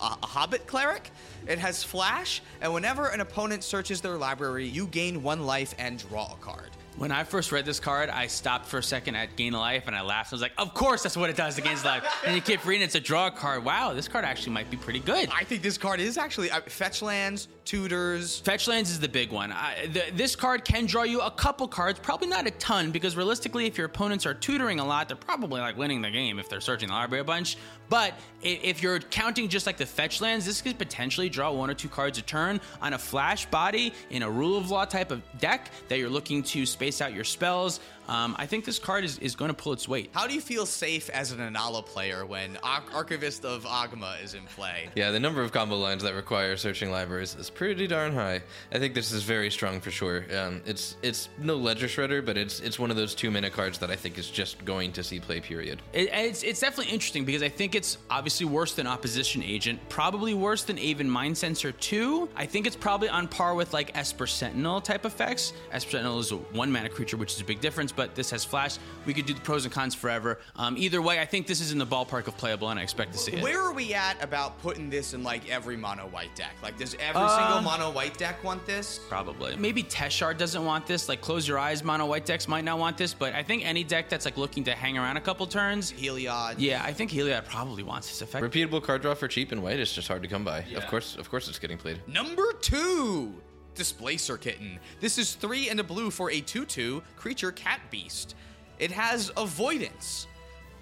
a, 0.00 0.16
a 0.22 0.26
hobbit 0.26 0.66
cleric. 0.66 1.10
It 1.46 1.58
has 1.58 1.82
flash, 1.82 2.42
and 2.60 2.72
whenever 2.72 3.08
an 3.08 3.20
opponent 3.20 3.64
searches 3.64 4.00
their 4.00 4.16
library, 4.16 4.66
you 4.66 4.86
gain 4.86 5.22
one 5.22 5.44
life 5.44 5.74
and 5.78 5.98
draw 5.98 6.32
a 6.32 6.36
card. 6.36 6.70
When 6.96 7.10
I 7.10 7.24
first 7.24 7.50
read 7.50 7.64
this 7.64 7.80
card, 7.80 8.08
I 8.08 8.28
stopped 8.28 8.66
for 8.66 8.78
a 8.78 8.82
second 8.82 9.16
at 9.16 9.34
Gain 9.34 9.52
of 9.52 9.58
Life 9.58 9.88
and 9.88 9.96
I 9.96 10.02
laughed. 10.02 10.32
I 10.32 10.36
was 10.36 10.42
like, 10.42 10.52
of 10.56 10.74
course 10.74 11.02
that's 11.02 11.16
what 11.16 11.28
it 11.28 11.34
does 11.34 11.58
against 11.58 11.84
life. 11.84 12.04
And 12.24 12.36
you 12.36 12.40
keep 12.40 12.64
reading, 12.64 12.84
it's 12.84 12.94
a 12.94 13.00
draw 13.00 13.30
card. 13.30 13.64
Wow, 13.64 13.94
this 13.94 14.06
card 14.06 14.24
actually 14.24 14.52
might 14.52 14.70
be 14.70 14.76
pretty 14.76 15.00
good. 15.00 15.28
I 15.34 15.42
think 15.42 15.62
this 15.62 15.76
card 15.76 15.98
is 15.98 16.16
actually 16.16 16.52
uh, 16.52 16.60
fetch 16.60 17.02
lands, 17.02 17.48
tutors. 17.64 18.38
Fetch 18.40 18.68
lands 18.68 18.90
is 18.90 19.00
the 19.00 19.08
big 19.08 19.32
one. 19.32 19.50
I, 19.50 19.88
the, 19.92 20.04
this 20.12 20.36
card 20.36 20.64
can 20.64 20.86
draw 20.86 21.02
you 21.02 21.20
a 21.20 21.32
couple 21.32 21.66
cards, 21.66 21.98
probably 21.98 22.28
not 22.28 22.46
a 22.46 22.52
ton, 22.52 22.92
because 22.92 23.16
realistically, 23.16 23.66
if 23.66 23.76
your 23.76 23.86
opponents 23.86 24.24
are 24.24 24.34
tutoring 24.34 24.78
a 24.78 24.86
lot, 24.86 25.08
they're 25.08 25.16
probably 25.16 25.60
like 25.60 25.76
winning 25.76 26.00
the 26.00 26.10
game 26.10 26.38
if 26.38 26.48
they're 26.48 26.60
searching 26.60 26.88
the 26.88 26.94
library 26.94 27.22
a 27.22 27.24
bunch. 27.24 27.56
But 27.88 28.14
if 28.40 28.82
you're 28.82 29.00
counting 29.00 29.48
just 29.48 29.66
like 29.66 29.76
the 29.76 29.86
fetch 29.86 30.20
lands, 30.20 30.46
this 30.46 30.62
could 30.62 30.78
potentially 30.78 31.28
draw 31.28 31.50
one 31.50 31.70
or 31.70 31.74
two 31.74 31.88
cards 31.88 32.18
a 32.18 32.22
turn 32.22 32.60
on 32.80 32.92
a 32.92 32.98
flash 32.98 33.46
body 33.46 33.92
in 34.10 34.22
a 34.22 34.30
rule 34.30 34.56
of 34.56 34.70
law 34.70 34.84
type 34.84 35.10
of 35.10 35.22
deck 35.38 35.70
that 35.88 35.98
you're 35.98 36.08
looking 36.08 36.42
to 36.44 36.64
space 36.64 36.83
out 37.00 37.12
your 37.14 37.24
spells. 37.24 37.80
Um, 38.08 38.34
I 38.38 38.46
think 38.46 38.64
this 38.64 38.78
card 38.78 39.04
is, 39.04 39.18
is 39.18 39.34
going 39.36 39.48
to 39.50 39.54
pull 39.54 39.72
its 39.72 39.88
weight. 39.88 40.10
How 40.12 40.26
do 40.26 40.34
you 40.34 40.40
feel 40.40 40.66
safe 40.66 41.08
as 41.10 41.32
an 41.32 41.38
Anala 41.38 41.84
player 41.84 42.26
when 42.26 42.56
Ar- 42.62 42.82
Archivist 42.92 43.44
of 43.44 43.64
Agma 43.64 44.22
is 44.22 44.34
in 44.34 44.44
play? 44.44 44.88
Yeah, 44.94 45.10
the 45.10 45.20
number 45.20 45.42
of 45.42 45.52
combo 45.52 45.76
lines 45.76 46.02
that 46.02 46.14
require 46.14 46.56
searching 46.56 46.90
libraries 46.90 47.34
is 47.34 47.50
pretty 47.50 47.86
darn 47.86 48.14
high. 48.14 48.42
I 48.72 48.78
think 48.78 48.94
this 48.94 49.12
is 49.12 49.22
very 49.22 49.50
strong 49.50 49.80
for 49.80 49.90
sure. 49.90 50.24
Um, 50.36 50.62
it's 50.66 50.96
it's 51.02 51.28
no 51.38 51.56
ledger 51.56 51.86
shredder, 51.86 52.24
but 52.24 52.36
it's 52.36 52.60
it's 52.60 52.78
one 52.78 52.90
of 52.90 52.96
those 52.96 53.14
two 53.14 53.30
mana 53.30 53.50
cards 53.50 53.78
that 53.78 53.90
I 53.90 53.96
think 53.96 54.18
is 54.18 54.30
just 54.30 54.64
going 54.64 54.92
to 54.92 55.02
see 55.02 55.20
play. 55.20 55.40
Period. 55.40 55.82
It, 55.92 56.08
it's, 56.12 56.42
it's 56.42 56.60
definitely 56.60 56.92
interesting 56.92 57.24
because 57.24 57.42
I 57.42 57.48
think 57.48 57.74
it's 57.74 57.98
obviously 58.08 58.46
worse 58.46 58.74
than 58.74 58.86
Opposition 58.86 59.42
Agent, 59.42 59.80
probably 59.88 60.32
worse 60.32 60.64
than 60.64 60.78
Aven 60.78 61.08
Mindcensor 61.08 61.78
2. 61.80 62.28
I 62.36 62.46
think 62.46 62.66
it's 62.66 62.76
probably 62.76 63.08
on 63.08 63.28
par 63.28 63.54
with 63.54 63.72
like 63.72 63.96
Esper 63.96 64.26
Sentinel 64.26 64.80
type 64.80 65.04
effects. 65.04 65.52
Esper 65.72 65.92
Sentinel 65.92 66.18
is 66.20 66.32
a 66.32 66.36
one 66.36 66.70
mana 66.70 66.88
creature, 66.88 67.16
which 67.16 67.34
is 67.34 67.40
a 67.40 67.44
big 67.44 67.60
difference, 67.60 67.92
but 67.96 68.14
this 68.14 68.30
has 68.30 68.44
flash. 68.44 68.78
We 69.06 69.14
could 69.14 69.26
do 69.26 69.34
the 69.34 69.40
pros 69.40 69.64
and 69.64 69.72
cons 69.74 69.94
forever. 69.94 70.38
Um, 70.56 70.76
either 70.76 71.00
way, 71.02 71.20
I 71.20 71.24
think 71.24 71.46
this 71.46 71.60
is 71.60 71.72
in 71.72 71.78
the 71.78 71.86
ballpark 71.86 72.26
of 72.26 72.36
playable, 72.36 72.68
and 72.70 72.78
I 72.78 72.82
expect 72.82 73.12
to 73.12 73.18
see 73.18 73.32
it. 73.32 73.42
Where 73.42 73.60
are 73.60 73.72
we 73.72 73.94
at 73.94 74.22
about 74.22 74.60
putting 74.62 74.90
this 74.90 75.14
in 75.14 75.22
like 75.22 75.50
every 75.50 75.76
mono 75.76 76.06
white 76.08 76.34
deck? 76.34 76.54
Like, 76.62 76.78
does 76.78 76.94
every 77.00 77.22
Uh, 77.22 77.36
single 77.38 77.62
mono 77.62 77.90
white 77.90 78.16
deck 78.18 78.42
want 78.44 78.64
this? 78.66 79.00
Probably. 79.08 79.56
Maybe 79.56 79.82
Teshar 79.82 80.36
doesn't 80.36 80.64
want 80.64 80.86
this. 80.86 81.08
Like, 81.08 81.20
close 81.20 81.46
your 81.46 81.58
eyes, 81.58 81.82
mono 81.82 82.06
white 82.06 82.26
decks 82.26 82.48
might 82.48 82.64
not 82.64 82.78
want 82.78 82.96
this, 82.96 83.14
but 83.14 83.34
I 83.34 83.42
think 83.42 83.64
any 83.66 83.84
deck 83.84 84.08
that's 84.08 84.24
like 84.24 84.36
looking 84.36 84.64
to 84.64 84.72
hang 84.74 84.98
around 84.98 85.16
a 85.16 85.20
couple 85.20 85.46
turns. 85.46 85.92
Heliod. 85.92 86.56
Yeah, 86.58 86.82
I 86.84 86.92
think 86.92 87.10
Heliod 87.10 87.46
probably 87.46 87.82
wants 87.82 88.08
this 88.08 88.22
effect. 88.22 88.44
Repeatable 88.44 88.82
card 88.82 89.02
draw 89.02 89.14
for 89.14 89.28
cheap 89.28 89.52
and 89.52 89.62
white 89.62 89.78
is 89.80 89.92
just 89.92 90.08
hard 90.08 90.22
to 90.22 90.28
come 90.28 90.44
by. 90.44 90.64
Of 90.74 90.86
course, 90.86 91.16
of 91.16 91.30
course, 91.30 91.48
it's 91.48 91.58
getting 91.58 91.78
played. 91.78 92.00
Number 92.06 92.52
two, 92.60 93.34
Displacer 93.74 94.36
Kitten. 94.36 94.78
This 95.00 95.18
is 95.18 95.34
three 95.34 95.68
and 95.68 95.80
a 95.80 95.84
blue 95.84 96.10
for 96.10 96.30
a 96.30 96.40
2 96.40 96.64
2 96.64 97.02
creature 97.16 97.52
cat 97.52 97.80
beast. 97.90 98.34
It 98.78 98.90
has 98.90 99.30
avoidance. 99.36 100.26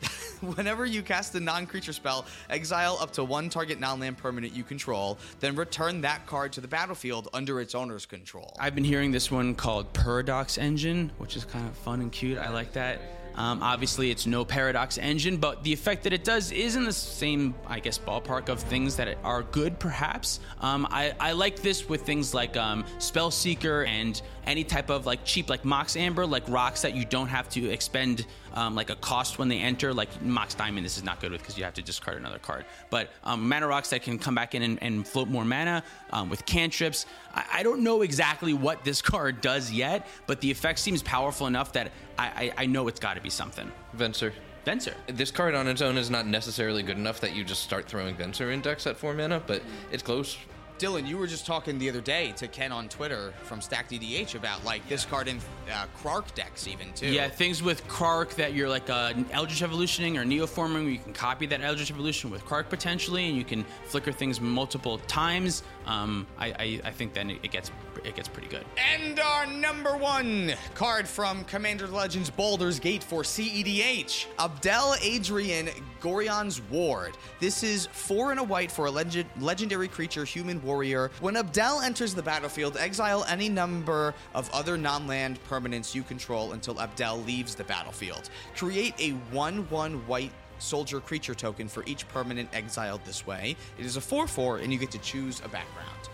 Whenever 0.41 0.85
you 0.85 1.03
cast 1.03 1.35
a 1.35 1.41
non 1.41 1.67
creature 1.67 1.93
spell, 1.93 2.27
exile 2.51 2.99
up 3.01 3.13
to 3.13 3.25
one 3.25 3.49
target 3.49 3.79
non 3.79 4.01
land 4.01 4.19
permanent 4.19 4.55
you 4.55 4.65
control, 4.65 5.19
then 5.41 5.55
return 5.55 6.01
that 6.01 6.27
card 6.27 6.53
to 6.53 6.61
the 6.61 6.69
battlefield 6.69 7.29
under 7.33 7.61
its 7.61 7.75
owner's 7.75 8.07
control. 8.07 8.57
I've 8.59 8.75
been 8.75 8.85
hearing 8.85 9.13
this 9.13 9.31
one 9.31 9.55
called 9.55 9.93
Paradox 9.93 10.59
Engine, 10.59 11.13
which 11.19 11.37
is 11.37 11.45
kind 11.45 11.67
of 11.67 11.77
fun 11.77 12.01
and 12.01 12.11
cute. 12.11 12.39
I 12.39 12.51
like 12.51 12.73
that. 12.73 13.01
Um, 13.35 13.63
obviously, 13.63 14.11
it's 14.11 14.27
no 14.27 14.45
Paradox 14.45 14.99
Engine, 14.99 15.37
but 15.37 15.63
the 15.63 15.73
effect 15.73 16.05
that 16.05 16.13
it 16.13 16.25
does 16.25 16.53
is 16.53 16.77
in 16.77 16.85
the 16.85 16.93
same, 16.93 17.55
I 17.67 17.81
guess, 17.81 17.99
ballpark 17.99 18.49
of 18.49 18.61
things 18.61 18.97
that 18.97 19.19
are 19.25 19.43
good, 19.43 19.79
perhaps. 19.79 20.41
Um, 20.61 20.87
I, 20.91 21.15
I 21.19 21.33
like 21.33 21.63
this 21.63 21.89
with 21.89 22.03
things 22.03 22.35
like 22.35 22.57
um, 22.57 22.85
Spell 22.99 23.31
Seeker 23.31 23.85
and 23.85 24.21
any 24.47 24.65
type 24.65 24.91
of 24.91 25.07
like 25.07 25.25
cheap, 25.25 25.49
like 25.49 25.65
Mox 25.65 25.97
Amber, 25.97 26.27
like 26.27 26.49
rocks 26.49 26.83
that 26.83 26.95
you 26.95 27.05
don't 27.05 27.29
have 27.29 27.49
to 27.51 27.71
expend 27.71 28.27
um, 28.55 28.75
like 28.75 28.91
a 28.91 28.97
cost 28.97 29.39
when 29.39 29.49
they 29.49 29.59
enter. 29.59 29.93
Like 29.95 30.23
Mox 30.23 30.55
Diamond, 30.55 30.85
this 30.85 30.97
is 30.97 31.05
not 31.05 31.21
good 31.21 31.33
with 31.33 31.41
because 31.41 31.57
you 31.57 31.65
have 31.65 31.75
to 31.75 31.83
discard 31.83 32.19
another 32.19 32.39
card. 32.39 32.65
But 32.91 33.11
um, 33.25 33.49
mana 33.49 33.67
rocks 33.67 33.91
that 33.91 34.03
can 34.03 34.19
come 34.19 34.35
back 34.35 34.55
in 34.55 34.63
and, 34.63 34.79
and 34.83 35.07
float 35.07 35.29
more 35.29 35.45
mana 35.45 35.83
um, 36.11 36.29
with 36.29 36.45
cantrips. 36.47 37.07
I, 37.35 37.45
I 37.53 37.63
don't 37.63 37.83
know 37.83 38.03
exactly 38.03 38.55
what 38.55 38.85
this 38.85 39.03
card 39.13 39.41
does 39.41 39.71
yet, 39.71 40.07
but 40.27 40.41
the 40.41 40.51
effect 40.51 40.79
seems 40.79 41.03
powerful 41.03 41.47
enough 41.47 41.73
that 41.73 41.93
I, 42.19 42.27
I, 42.27 42.53
I 42.63 42.67
know 42.67 42.89
it's 42.89 43.01
got 43.01 43.15
to 43.15 43.21
be 43.21 43.31
something. 43.31 43.71
Venser. 43.97 44.33
Venser. 44.67 44.95
This 45.09 45.31
card 45.31 45.55
on 45.55 45.67
its 45.67 45.83
own 45.83 45.99
is 45.99 46.09
not 46.09 46.27
necessarily 46.27 46.83
good 46.83 46.97
enough 46.97 47.21
that 47.21 47.35
you 47.35 47.43
just 47.43 47.63
start 47.63 47.89
throwing 47.89 48.15
Venser 48.15 48.53
in 48.53 48.61
decks 48.61 48.87
at 48.87 48.97
four 48.97 49.13
mana, 49.13 49.43
but 49.45 49.63
it's 49.91 50.03
close. 50.03 50.37
Dylan, 50.83 51.07
you 51.07 51.17
were 51.17 51.29
just 51.29 51.47
talking 51.47 51.79
the 51.79 51.89
other 51.89 52.01
day 52.01 52.33
to 52.33 52.49
Ken 52.49 52.73
on 52.73 52.89
Twitter 52.89 53.33
from 53.45 53.61
Stack 53.61 53.89
DDH 53.89 54.35
about 54.35 54.65
like 54.65 54.87
this 54.89 55.05
card 55.05 55.29
in 55.29 55.39
uh, 55.73 55.87
Krark 56.03 56.35
decks, 56.35 56.67
even 56.67 56.93
too. 56.93 57.07
Yeah, 57.07 57.29
things 57.29 57.63
with 57.63 57.87
Krark 57.87 58.35
that 58.35 58.53
you're 58.53 58.69
like 58.69 58.91
uh, 58.91 59.15
Eldritch 59.31 59.63
Evolutioning 59.63 60.19
or 60.19 60.25
Neoforming, 60.25 60.83
where 60.83 60.89
you 60.89 60.99
can 60.99 61.13
copy 61.13 61.47
that 61.47 61.61
Eldritch 61.61 61.93
Evolution 61.93 62.33
with 62.33 62.45
Krark 62.45 62.69
potentially, 62.69 63.29
and 63.29 63.37
you 63.37 63.45
can 63.45 63.65
flicker 63.85 64.11
things 64.11 64.41
multiple 64.41 64.99
times. 65.07 65.63
Um, 65.87 66.27
I, 66.37 66.47
I, 66.49 66.81
I 66.87 66.91
think 66.91 67.15
then 67.15 67.31
it, 67.31 67.39
it 67.45 67.53
gets 67.53 67.71
it 68.05 68.17
gets 68.17 68.27
pretty 68.27 68.49
good. 68.49 68.65
And 68.93 69.21
our 69.21 69.47
number 69.47 69.97
one 69.97 70.53
card 70.75 71.07
from 71.07 71.45
Commander 71.45 71.87
Legends 71.87 72.29
Baldur's 72.29 72.81
Gate 72.81 73.05
for 73.05 73.23
CEDH 73.23 74.27
Abdel 74.37 74.97
Adrian 75.01 75.69
Gorion's 76.03 76.61
Ward. 76.63 77.17
This 77.39 77.63
is 77.63 77.87
four 77.93 78.33
and 78.33 78.41
a 78.41 78.43
white 78.43 78.73
for 78.73 78.87
a 78.87 78.91
legend- 78.91 79.31
legendary 79.41 79.87
creature, 79.87 80.25
human 80.25 80.61
warrior. 80.63 81.13
When 81.21 81.37
Abdel 81.37 81.81
enters 81.81 82.13
the 82.13 82.23
battlefield, 82.23 82.77
exile 82.77 83.25
any 83.29 83.49
number 83.49 84.13
of 84.35 84.51
other 84.51 84.77
non 84.77 85.07
land 85.07 85.39
permanents 85.49 85.95
you 85.95 86.03
control 86.03 86.53
until 86.53 86.81
Abdel 86.81 87.23
leaves 87.23 87.55
the 87.55 87.65
battlefield. 87.65 88.31
Create 88.57 88.95
a 88.99 89.11
1 89.33 89.69
1 89.71 90.07
white 90.09 90.33
soldier 90.59 91.01
creature 91.01 91.35
token 91.35 91.69
for 91.69 91.85
each 91.87 92.07
permanent 92.09 92.49
exiled 92.53 93.01
this 93.05 93.25
way. 93.25 93.57
It 93.79 93.87
is 93.87 93.97
a 93.97 94.01
4 94.01 94.27
4, 94.27 94.59
and 94.59 94.73
you 94.73 94.79
get 94.79 94.91
to 94.91 94.99
choose 94.99 95.39
a 95.41 95.49
background. 95.49 96.09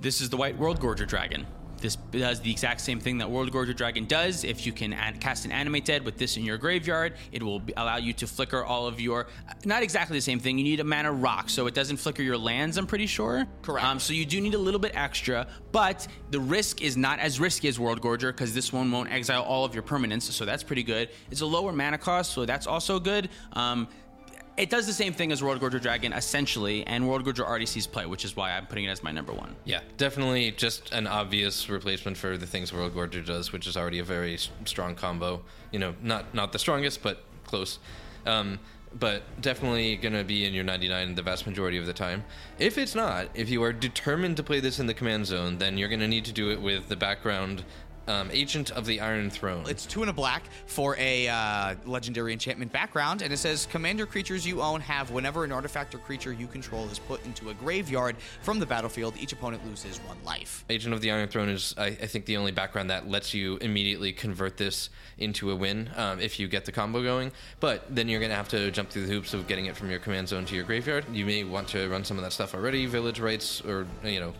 This 0.00 0.20
is 0.20 0.30
the 0.30 0.36
White 0.36 0.56
World 0.56 0.80
Gorger 0.80 1.06
Dragon. 1.06 1.46
This 1.82 1.96
does 1.96 2.40
the 2.40 2.50
exact 2.50 2.80
same 2.80 3.00
thing 3.00 3.18
that 3.18 3.28
World 3.28 3.50
Gorger 3.50 3.76
Dragon 3.76 4.06
does. 4.06 4.44
If 4.44 4.64
you 4.64 4.72
can 4.72 4.92
add, 4.92 5.20
cast 5.20 5.44
an 5.44 5.50
Animate 5.50 5.84
Dead 5.84 6.04
with 6.04 6.16
this 6.16 6.36
in 6.36 6.44
your 6.44 6.56
graveyard, 6.56 7.14
it 7.32 7.42
will 7.42 7.58
be, 7.58 7.72
allow 7.76 7.96
you 7.96 8.12
to 8.14 8.26
flicker 8.28 8.64
all 8.64 8.86
of 8.86 9.00
your. 9.00 9.26
Not 9.64 9.82
exactly 9.82 10.16
the 10.16 10.22
same 10.22 10.38
thing. 10.38 10.58
You 10.58 10.64
need 10.64 10.78
a 10.78 10.84
mana 10.84 11.10
rock, 11.10 11.50
so 11.50 11.66
it 11.66 11.74
doesn't 11.74 11.96
flicker 11.96 12.22
your 12.22 12.38
lands. 12.38 12.78
I'm 12.78 12.86
pretty 12.86 13.08
sure. 13.08 13.46
Correct. 13.62 13.84
Um, 13.84 13.98
so 13.98 14.12
you 14.12 14.24
do 14.24 14.40
need 14.40 14.54
a 14.54 14.58
little 14.58 14.78
bit 14.78 14.92
extra, 14.94 15.48
but 15.72 16.06
the 16.30 16.38
risk 16.38 16.82
is 16.82 16.96
not 16.96 17.18
as 17.18 17.40
risky 17.40 17.66
as 17.66 17.80
World 17.80 18.00
Gorger 18.00 18.28
because 18.28 18.54
this 18.54 18.72
one 18.72 18.90
won't 18.92 19.10
exile 19.10 19.42
all 19.42 19.64
of 19.64 19.74
your 19.74 19.82
permanents, 19.82 20.22
so 20.22 20.44
that's 20.44 20.62
pretty 20.62 20.84
good. 20.84 21.08
It's 21.32 21.40
a 21.40 21.46
lower 21.46 21.72
mana 21.72 21.98
cost, 21.98 22.32
so 22.32 22.46
that's 22.46 22.68
also 22.68 23.00
good. 23.00 23.28
Um, 23.54 23.88
it 24.56 24.70
does 24.70 24.86
the 24.86 24.92
same 24.92 25.12
thing 25.12 25.32
as 25.32 25.42
World 25.42 25.60
Gorger 25.60 25.80
Dragon 25.80 26.12
essentially, 26.12 26.86
and 26.86 27.08
World 27.08 27.24
Gorger 27.24 27.44
already 27.44 27.66
sees 27.66 27.86
play, 27.86 28.06
which 28.06 28.24
is 28.24 28.36
why 28.36 28.52
I'm 28.52 28.66
putting 28.66 28.84
it 28.84 28.88
as 28.88 29.02
my 29.02 29.10
number 29.10 29.32
one. 29.32 29.56
Yeah, 29.64 29.80
definitely 29.96 30.50
just 30.52 30.92
an 30.92 31.06
obvious 31.06 31.68
replacement 31.68 32.16
for 32.16 32.36
the 32.36 32.46
things 32.46 32.72
World 32.72 32.94
Gorger 32.94 33.24
does, 33.24 33.52
which 33.52 33.66
is 33.66 33.76
already 33.76 33.98
a 33.98 34.04
very 34.04 34.38
strong 34.64 34.94
combo. 34.94 35.42
You 35.70 35.78
know, 35.78 35.94
not 36.02 36.34
not 36.34 36.52
the 36.52 36.58
strongest, 36.58 37.02
but 37.02 37.24
close. 37.44 37.78
Um, 38.26 38.58
but 38.98 39.22
definitely 39.40 39.96
going 39.96 40.14
to 40.14 40.24
be 40.24 40.44
in 40.44 40.52
your 40.52 40.64
99 40.64 41.14
the 41.14 41.22
vast 41.22 41.46
majority 41.46 41.78
of 41.78 41.86
the 41.86 41.92
time. 41.92 42.24
If 42.58 42.78
it's 42.78 42.94
not, 42.94 43.28
if 43.34 43.48
you 43.48 43.62
are 43.62 43.72
determined 43.72 44.36
to 44.36 44.42
play 44.42 44.60
this 44.60 44.78
in 44.78 44.86
the 44.86 44.94
command 44.94 45.26
zone, 45.26 45.58
then 45.58 45.78
you're 45.78 45.88
going 45.88 46.00
to 46.00 46.08
need 46.08 46.24
to 46.26 46.32
do 46.32 46.50
it 46.50 46.60
with 46.60 46.88
the 46.88 46.96
background 46.96 47.64
um, 48.08 48.30
Agent 48.32 48.70
of 48.70 48.86
the 48.86 49.00
Iron 49.00 49.30
Throne. 49.30 49.64
It's 49.68 49.86
two 49.86 50.02
and 50.02 50.10
a 50.10 50.12
black 50.12 50.44
for 50.66 50.96
a 50.98 51.28
uh, 51.28 51.74
legendary 51.84 52.32
enchantment 52.32 52.72
background, 52.72 53.22
and 53.22 53.32
it 53.32 53.36
says 53.36 53.66
commander 53.70 54.06
creatures 54.06 54.46
you 54.46 54.62
own 54.62 54.80
have 54.80 55.10
whenever 55.10 55.44
an 55.44 55.52
artifact 55.52 55.94
or 55.94 55.98
creature 55.98 56.32
you 56.32 56.46
control 56.46 56.86
is 56.88 56.98
put 56.98 57.24
into 57.24 57.50
a 57.50 57.54
graveyard 57.54 58.16
from 58.42 58.58
the 58.58 58.66
battlefield, 58.66 59.14
each 59.18 59.32
opponent 59.32 59.64
loses 59.66 59.98
one 59.98 60.16
life. 60.24 60.64
Agent 60.70 60.94
of 60.94 61.00
the 61.00 61.10
Iron 61.10 61.28
Throne 61.28 61.48
is, 61.48 61.74
I, 61.78 61.86
I 61.86 62.06
think, 62.06 62.26
the 62.26 62.36
only 62.36 62.52
background 62.52 62.90
that 62.90 63.08
lets 63.08 63.34
you 63.34 63.56
immediately 63.58 64.12
convert 64.12 64.56
this 64.56 64.90
into 65.18 65.50
a 65.50 65.56
win 65.56 65.90
um, 65.96 66.20
if 66.20 66.40
you 66.40 66.48
get 66.48 66.64
the 66.64 66.72
combo 66.72 67.02
going. 67.02 67.32
But 67.60 67.94
then 67.94 68.08
you're 68.08 68.20
going 68.20 68.30
to 68.30 68.36
have 68.36 68.48
to 68.48 68.70
jump 68.70 68.90
through 68.90 69.06
the 69.06 69.12
hoops 69.12 69.34
of 69.34 69.46
getting 69.46 69.66
it 69.66 69.76
from 69.76 69.90
your 69.90 69.98
command 69.98 70.28
zone 70.28 70.44
to 70.46 70.54
your 70.54 70.64
graveyard. 70.64 71.04
You 71.12 71.26
may 71.26 71.44
want 71.44 71.68
to 71.68 71.88
run 71.88 72.04
some 72.04 72.18
of 72.18 72.24
that 72.24 72.32
stuff 72.32 72.54
already, 72.54 72.86
Village 72.86 73.20
Rites, 73.20 73.60
or 73.62 73.86
you 74.04 74.20
know. 74.20 74.34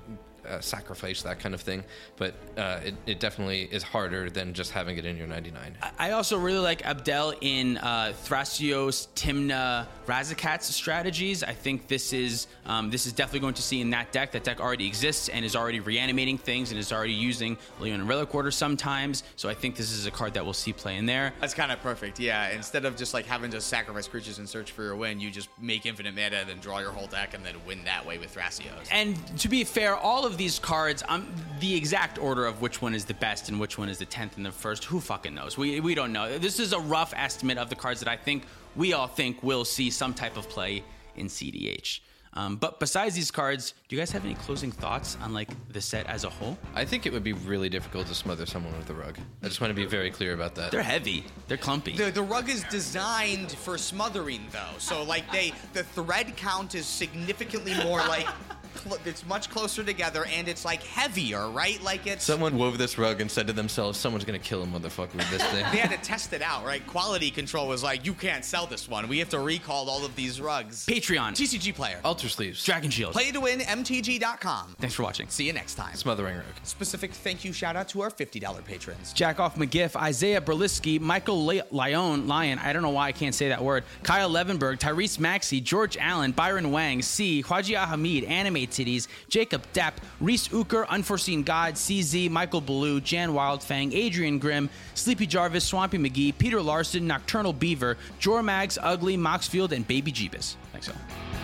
Uh, 0.49 0.61
sacrifice 0.61 1.23
that 1.23 1.39
kind 1.39 1.55
of 1.55 1.61
thing, 1.61 1.85
but 2.17 2.35
uh, 2.59 2.81
it, 2.85 2.95
it 3.07 3.21
definitely 3.21 3.63
is 3.71 3.85
harder 3.85 4.29
than 4.29 4.53
just 4.53 4.73
having 4.73 4.99
it 4.99 5.07
in 5.07 5.17
your 5.17 5.29
99. 5.29 5.77
I 6.01 6.11
also 6.11 6.37
really 6.37 6.59
like 6.59 6.85
Abdel 6.85 7.35
in 7.41 7.79
uh, 7.79 8.13
Thrasios, 8.25 9.07
Tymna, 9.15 9.87
Razaketh's 10.07 10.75
strategies. 10.75 11.45
I 11.45 11.53
think 11.53 11.87
this 11.87 12.13
is 12.13 12.49
um, 12.67 12.91
this 12.91 13.07
is 13.07 13.13
definitely 13.13 13.39
going 13.41 13.55
to 13.55 13.63
see 13.63 13.81
in 13.81 13.91
that 13.91 14.11
deck. 14.11 14.33
That 14.33 14.43
deck 14.43 14.59
already 14.59 14.85
exists 14.87 15.29
and 15.29 15.45
is 15.45 15.55
already 15.55 15.79
reanimating 15.79 16.39
things 16.39 16.73
and 16.73 16.79
is 16.79 16.93
already 16.93 17.13
using 17.13 17.57
Leon 17.79 18.01
and 18.01 18.09
Relic 18.09 18.35
Order 18.35 18.51
sometimes. 18.51 19.23
So 19.37 19.49
I 19.49 19.55
think 19.55 19.77
this 19.77 19.93
is 19.93 20.07
a 20.07 20.11
card 20.11 20.35
that 20.35 20.45
we'll 20.45 20.55
see 20.55 20.73
play 20.73 20.97
in 20.97 21.07
there. 21.07 21.35
That's 21.41 21.55
kind 21.55 21.71
of 21.71 21.81
perfect, 21.83 22.19
yeah. 22.19 22.51
Instead 22.51 22.85
of 22.85 22.97
just 22.97 23.15
like 23.15 23.27
having 23.27 23.53
to 23.53 23.61
sacrifice 23.61 24.09
creatures 24.09 24.39
and 24.39 24.49
search 24.49 24.73
for 24.73 24.83
your 24.83 24.97
win, 24.97 25.21
you 25.21 25.31
just 25.31 25.49
make 25.61 25.87
infinite 25.87 26.17
mana, 26.17 26.39
and 26.39 26.49
then 26.49 26.59
draw 26.59 26.81
your 26.81 26.91
whole 26.91 27.07
deck, 27.07 27.35
and 27.35 27.45
then 27.45 27.55
win 27.65 27.85
that 27.85 28.05
way 28.05 28.19
with 28.19 28.35
Thrasios. 28.35 28.89
And 28.91 29.17
to 29.39 29.49
be 29.49 29.63
fair, 29.63 29.95
all 29.95 30.27
of 30.27 30.32
of 30.33 30.39
these 30.39 30.59
cards, 30.59 31.05
um, 31.09 31.29
the 31.61 31.77
exact 31.77 32.19
order 32.19 32.47
of 32.47 32.63
which 32.63 32.81
one 32.81 32.95
is 32.95 33.05
the 33.05 33.15
best 33.15 33.51
and 33.51 33.61
which 33.61 33.77
one 33.77 33.91
is 33.91 33.99
the 33.99 34.07
10th 34.07 34.37
and 34.37 34.47
the 34.47 34.51
first, 34.51 34.85
who 34.85 34.99
fucking 34.99 35.35
knows? 35.35 35.59
We, 35.59 35.79
we 35.81 35.95
don't 35.95 36.13
know. 36.13 36.39
This 36.39 36.59
is 36.59 36.73
a 36.73 36.81
rough 36.81 37.13
estimate 37.15 37.59
of 37.59 37.69
the 37.69 37.77
cards 37.77 38.01
that 38.01 38.09
I 38.09 38.17
think 38.17 38.45
we 38.75 38.95
all 38.95 39.07
think 39.07 39.43
will 39.43 39.67
see 39.67 39.91
some 39.91 40.15
type 40.15 40.39
of 40.39 40.49
play 40.49 40.83
in 41.17 41.27
CDH. 41.27 42.01
Um, 42.35 42.57
but 42.57 42.81
besides 42.81 43.15
these 43.15 43.31
cards, 43.31 43.75
do 43.89 43.95
you 43.95 44.01
guys 44.01 44.11
have 44.13 44.25
any 44.25 44.35
closing 44.35 44.73
thoughts 44.73 45.19
on 45.21 45.35
like 45.35 45.51
the 45.71 45.83
set 45.83 46.07
as 46.07 46.25
a 46.25 46.31
whole? 46.31 46.57
I 46.75 46.87
think 46.87 47.05
it 47.05 47.13
would 47.13 47.23
be 47.23 47.35
really 47.35 47.69
difficult 47.69 48.07
to 48.07 48.15
smother 48.15 48.47
someone 48.47 48.75
with 48.79 48.89
a 48.89 48.95
rug. 48.95 49.19
I 49.43 49.49
just 49.49 49.61
want 49.61 49.71
to 49.71 49.75
be 49.75 49.85
very 49.85 50.11
clear 50.11 50.33
about 50.33 50.55
that. 50.55 50.71
They're 50.71 50.83
heavy. 50.83 51.27
They're 51.47 51.59
clumpy. 51.59 51.95
The, 51.95 52.11
the 52.11 52.23
rug 52.23 52.49
is 52.49 52.65
designed 52.71 53.53
for 53.53 53.77
smothering 53.77 54.47
though, 54.51 54.79
so 54.79 55.03
like 55.03 55.31
they 55.31 55.53
the 55.75 55.85
thread 55.85 56.35
count 56.39 56.75
is 56.75 56.87
significantly 56.87 57.75
more 57.85 57.99
like 57.99 58.27
cl- 58.75 58.99
it's 59.05 59.27
much 59.27 59.51
closer 59.51 59.83
together 59.85 60.25
and 60.37 60.49
it's 60.49 60.65
like 60.65 60.83
heavier, 60.83 61.49
right? 61.51 61.83
Like 61.83 62.07
it's 62.07 62.25
Someone 62.25 62.57
wove 62.57 62.79
this 62.79 62.99
rug 62.99 63.21
and 63.21 63.31
said 63.31 63.47
to 63.47 63.53
themselves, 63.53 63.99
"Someone's 63.99 64.25
gonna 64.25 64.39
kill 64.39 64.63
a 64.63 64.67
motherfucker 64.67 65.15
with 65.15 65.31
this 65.31 65.43
thing." 65.45 65.65
they 65.73 65.79
had 65.79 65.91
to 65.91 65.99
test 65.99 66.33
it 66.33 66.43
out, 66.43 66.65
right? 66.65 66.87
Quality 66.87 67.31
control 67.31 67.69
was 67.69 67.83
like, 67.83 68.05
you 68.07 68.15
can't 68.15 68.45
sell 68.45 68.67
this 68.67 68.89
one. 68.89 69.09
We 69.09 69.19
have 69.19 69.29
to 69.31 69.39
recall 69.41 69.89
all 69.89 70.05
of 70.05 70.15
these 70.17 70.41
rugs. 70.41 70.87
Patreon, 70.87 71.31
TCG 71.33 71.75
player. 71.75 72.01
Altersleeves, 72.05 72.65
Dragon 72.65 72.91
Shield. 72.91 73.13
Play 73.13 73.31
to 73.33 73.41
win 73.41 73.61
MTG.com. 73.61 74.77
Thanks 74.79 74.95
for 74.95 75.03
watching. 75.03 75.29
See 75.29 75.45
you 75.45 75.53
next 75.53 75.75
time. 75.75 75.95
smothering 75.95 76.37
rug. 76.37 76.45
Specific 76.63 77.13
thank 77.13 77.45
you 77.45 77.53
shout 77.53 77.77
out 77.77 77.89
to 77.89 78.03
our 78.03 78.11
$50 78.11 78.65
patrons. 78.65 79.13
Jack 79.13 79.41
Off 79.41 79.57
McGiff, 79.57 79.97
Isaiah 79.97 80.41
Berlisky, 80.41 81.01
Michael 81.01 81.45
Le- 81.47 81.63
Lyon, 81.71 82.27
Lyon, 82.27 82.59
I 82.59 82.73
don't 82.73 82.83
know 82.83 82.91
why 82.91 83.09
I 83.09 83.13
can't 83.13 83.35
say 83.35 83.49
that 83.49 83.63
word, 83.63 83.85
Kyle 84.03 84.31
Levenberg, 84.31 84.79
Tyrese 84.79 85.19
Maxey, 85.19 85.61
George 85.61 85.97
Allen, 85.99 86.33
Byron 86.33 86.71
Wang, 86.71 87.03
C, 87.03 87.43
Hwajia 87.43 87.87
Hamid, 87.87 88.25
Anime 88.25 88.62
Titties, 88.67 89.09
Jacob 89.29 89.65
Depp, 89.73 89.95
Reese 90.21 90.49
Uker, 90.49 90.87
Unforeseen 90.89 91.43
God, 91.43 91.75
CZ, 91.75 92.31
Michael 92.31 92.61
Ballou, 92.61 93.01
Jan 93.01 93.31
Wildfang, 93.31 93.95
Adrian 93.95 94.39
Grimm, 94.39 94.69
Sleepy 94.95 95.27
Jarvis, 95.27 95.65
Swampy 95.65 95.99
McGee, 95.99 96.37
Peter 96.37 96.61
Larson, 96.61 97.07
Nocturnal 97.07 97.53
Beaver, 97.53 97.97
Jormags, 98.21 98.79
Ugly, 98.81 99.17
Moxfield, 99.17 99.73
and 99.73 99.87
Baby 99.87 100.13
Jeebus. 100.13 100.57
Thanks, 100.73 100.89
y'all. 100.89 101.42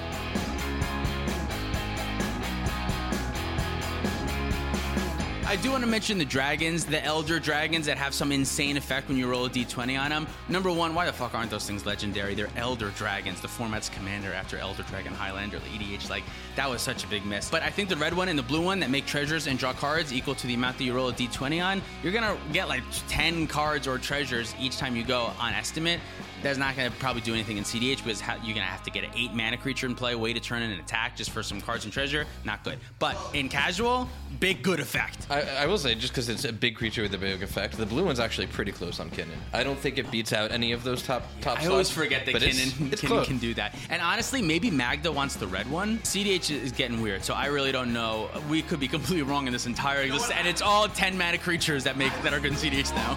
I 5.49 5.57
do 5.57 5.71
want 5.71 5.83
to 5.83 5.89
mention 5.89 6.19
the 6.19 6.27
dragons, 6.27 6.85
the 6.85 7.03
elder 7.03 7.41
dragons 7.41 7.87
that 7.87 7.97
have 7.97 8.13
some 8.13 8.33
insane 8.33 8.77
effect 8.77 9.09
when 9.09 9.17
you 9.17 9.27
roll 9.27 9.47
a 9.47 9.49
d20 9.49 9.99
on 9.99 10.11
them. 10.11 10.27
Number 10.51 10.71
one, 10.71 10.95
why 10.95 11.07
the 11.07 11.13
fuck 11.15 11.35
aren't 11.35 11.51
those 11.51 11.67
things 11.67 11.87
legendary? 11.87 12.35
They're 12.35 12.51
elder 12.55 12.91
dragons. 12.99 13.41
The 13.41 13.49
format's 13.49 13.89
commander 13.89 14.35
after 14.35 14.59
Elder 14.59 14.83
Dragon 14.83 15.15
Highlander, 15.15 15.59
the 15.59 15.65
EDH. 15.69 16.11
Like, 16.11 16.25
that 16.57 16.69
was 16.69 16.83
such 16.83 17.03
a 17.03 17.07
big 17.07 17.25
miss. 17.25 17.49
But 17.49 17.63
I 17.63 17.71
think 17.71 17.89
the 17.89 17.97
red 17.97 18.13
one 18.13 18.29
and 18.29 18.39
the 18.39 18.43
blue 18.43 18.61
one 18.61 18.79
that 18.81 18.91
make 18.91 19.07
treasures 19.07 19.47
and 19.47 19.59
draw 19.59 19.73
cards 19.73 20.13
equal 20.13 20.35
to 20.35 20.47
the 20.47 20.53
amount 20.53 20.77
that 20.77 20.85
you 20.85 20.93
roll 20.93 21.09
a 21.09 21.15
d20 21.15 21.65
on, 21.65 21.81
you're 22.03 22.13
gonna 22.13 22.37
get 22.53 22.69
like 22.69 22.83
10 23.09 23.47
cards 23.47 23.89
or 23.89 23.97
treasures 23.97 24.55
each 24.61 24.77
time 24.77 24.97
you 24.97 25.03
go 25.03 25.31
on 25.41 25.55
estimate. 25.55 26.01
That's 26.43 26.59
not 26.59 26.77
going 26.77 26.91
to 26.91 26.97
probably 26.99 27.23
do 27.23 27.35
anything 27.35 27.57
in 27.57 27.65
CDH 27.65 28.05
because 28.05 28.21
you're 28.21 28.55
going 28.55 28.57
to 28.57 28.61
have 28.63 28.85
to 28.85 28.91
get 28.91 29.03
an 29.03 29.11
eight 29.17 29.35
mana 29.35 29.57
creature 29.57 29.87
in 29.87 29.95
play, 29.95 30.15
way 30.15 30.33
to 30.33 30.39
turn 30.39 30.63
in 30.63 30.71
an 30.71 30.79
attack 30.79 31.17
just 31.17 31.31
for 31.31 31.43
some 31.43 31.61
cards 31.61 31.85
and 31.85 31.93
treasure. 31.93 32.27
Not 32.45 32.63
good. 32.63 32.79
But 33.01 33.17
in 33.35 33.49
casual, 33.49 34.09
big 34.39 34.63
good 34.63 34.79
effect. 34.79 35.27
I 35.39 35.67
will 35.67 35.79
say, 35.79 35.95
just 35.95 36.13
because 36.13 36.29
it's 36.29 36.45
a 36.45 36.53
big 36.53 36.77
creature 36.77 37.03
with 37.03 37.15
a 37.15 37.19
big 37.19 37.43
effect, 37.43 37.77
the 37.77 37.87
blue 37.87 38.05
one's 38.05 38.21
actually 38.21 38.47
pretty 38.47 38.73
close 38.73 39.01
on 39.01 39.11
Kinnan. 39.11 39.37
I 39.53 39.63
don't 39.65 39.79
think 39.79 39.99
it 39.99 40.11
beats 40.11 40.33
out 40.33 40.53
any 40.53 40.73
of 40.73 40.85
those 40.85 41.03
top 41.03 41.23
top. 41.41 41.61
I 41.63 41.67
always 41.67 41.91
forget 41.91 42.25
that 42.27 42.33
but 42.33 42.43
it's- 42.43 42.57
Kinnan, 42.73 42.93
it's 42.93 43.03
Kinnan 43.03 43.07
close. 43.09 43.27
can 43.27 43.39
do 43.39 43.55
that. 43.55 43.75
And 43.91 44.01
honestly, 44.03 44.43
maybe 44.43 44.71
Magda 44.71 45.11
wants 45.13 45.37
the 45.37 45.47
red 45.47 45.71
one. 45.71 45.99
CDH 46.01 46.51
is 46.51 46.73
getting 46.73 47.01
weird, 47.01 47.25
so 47.25 47.35
I 47.35 47.47
really 47.47 47.73
don't 47.73 47.93
know. 47.93 48.31
We 48.49 48.63
could 48.63 48.81
be 48.81 48.89
completely 48.89 49.23
wrong 49.23 49.47
in 49.47 49.53
this 49.53 49.67
entire 49.67 50.07
list, 50.13 50.31
and 50.33 50.47
it's 50.47 50.63
all 50.63 50.89
10 50.89 51.17
mana 51.19 51.39
creatures 51.39 51.85
that 51.85 51.97
make 51.97 52.13
that 52.23 52.33
are 52.33 52.41
good 52.41 52.53
in 52.53 52.59
CDH 52.59 52.95
now. 52.95 53.17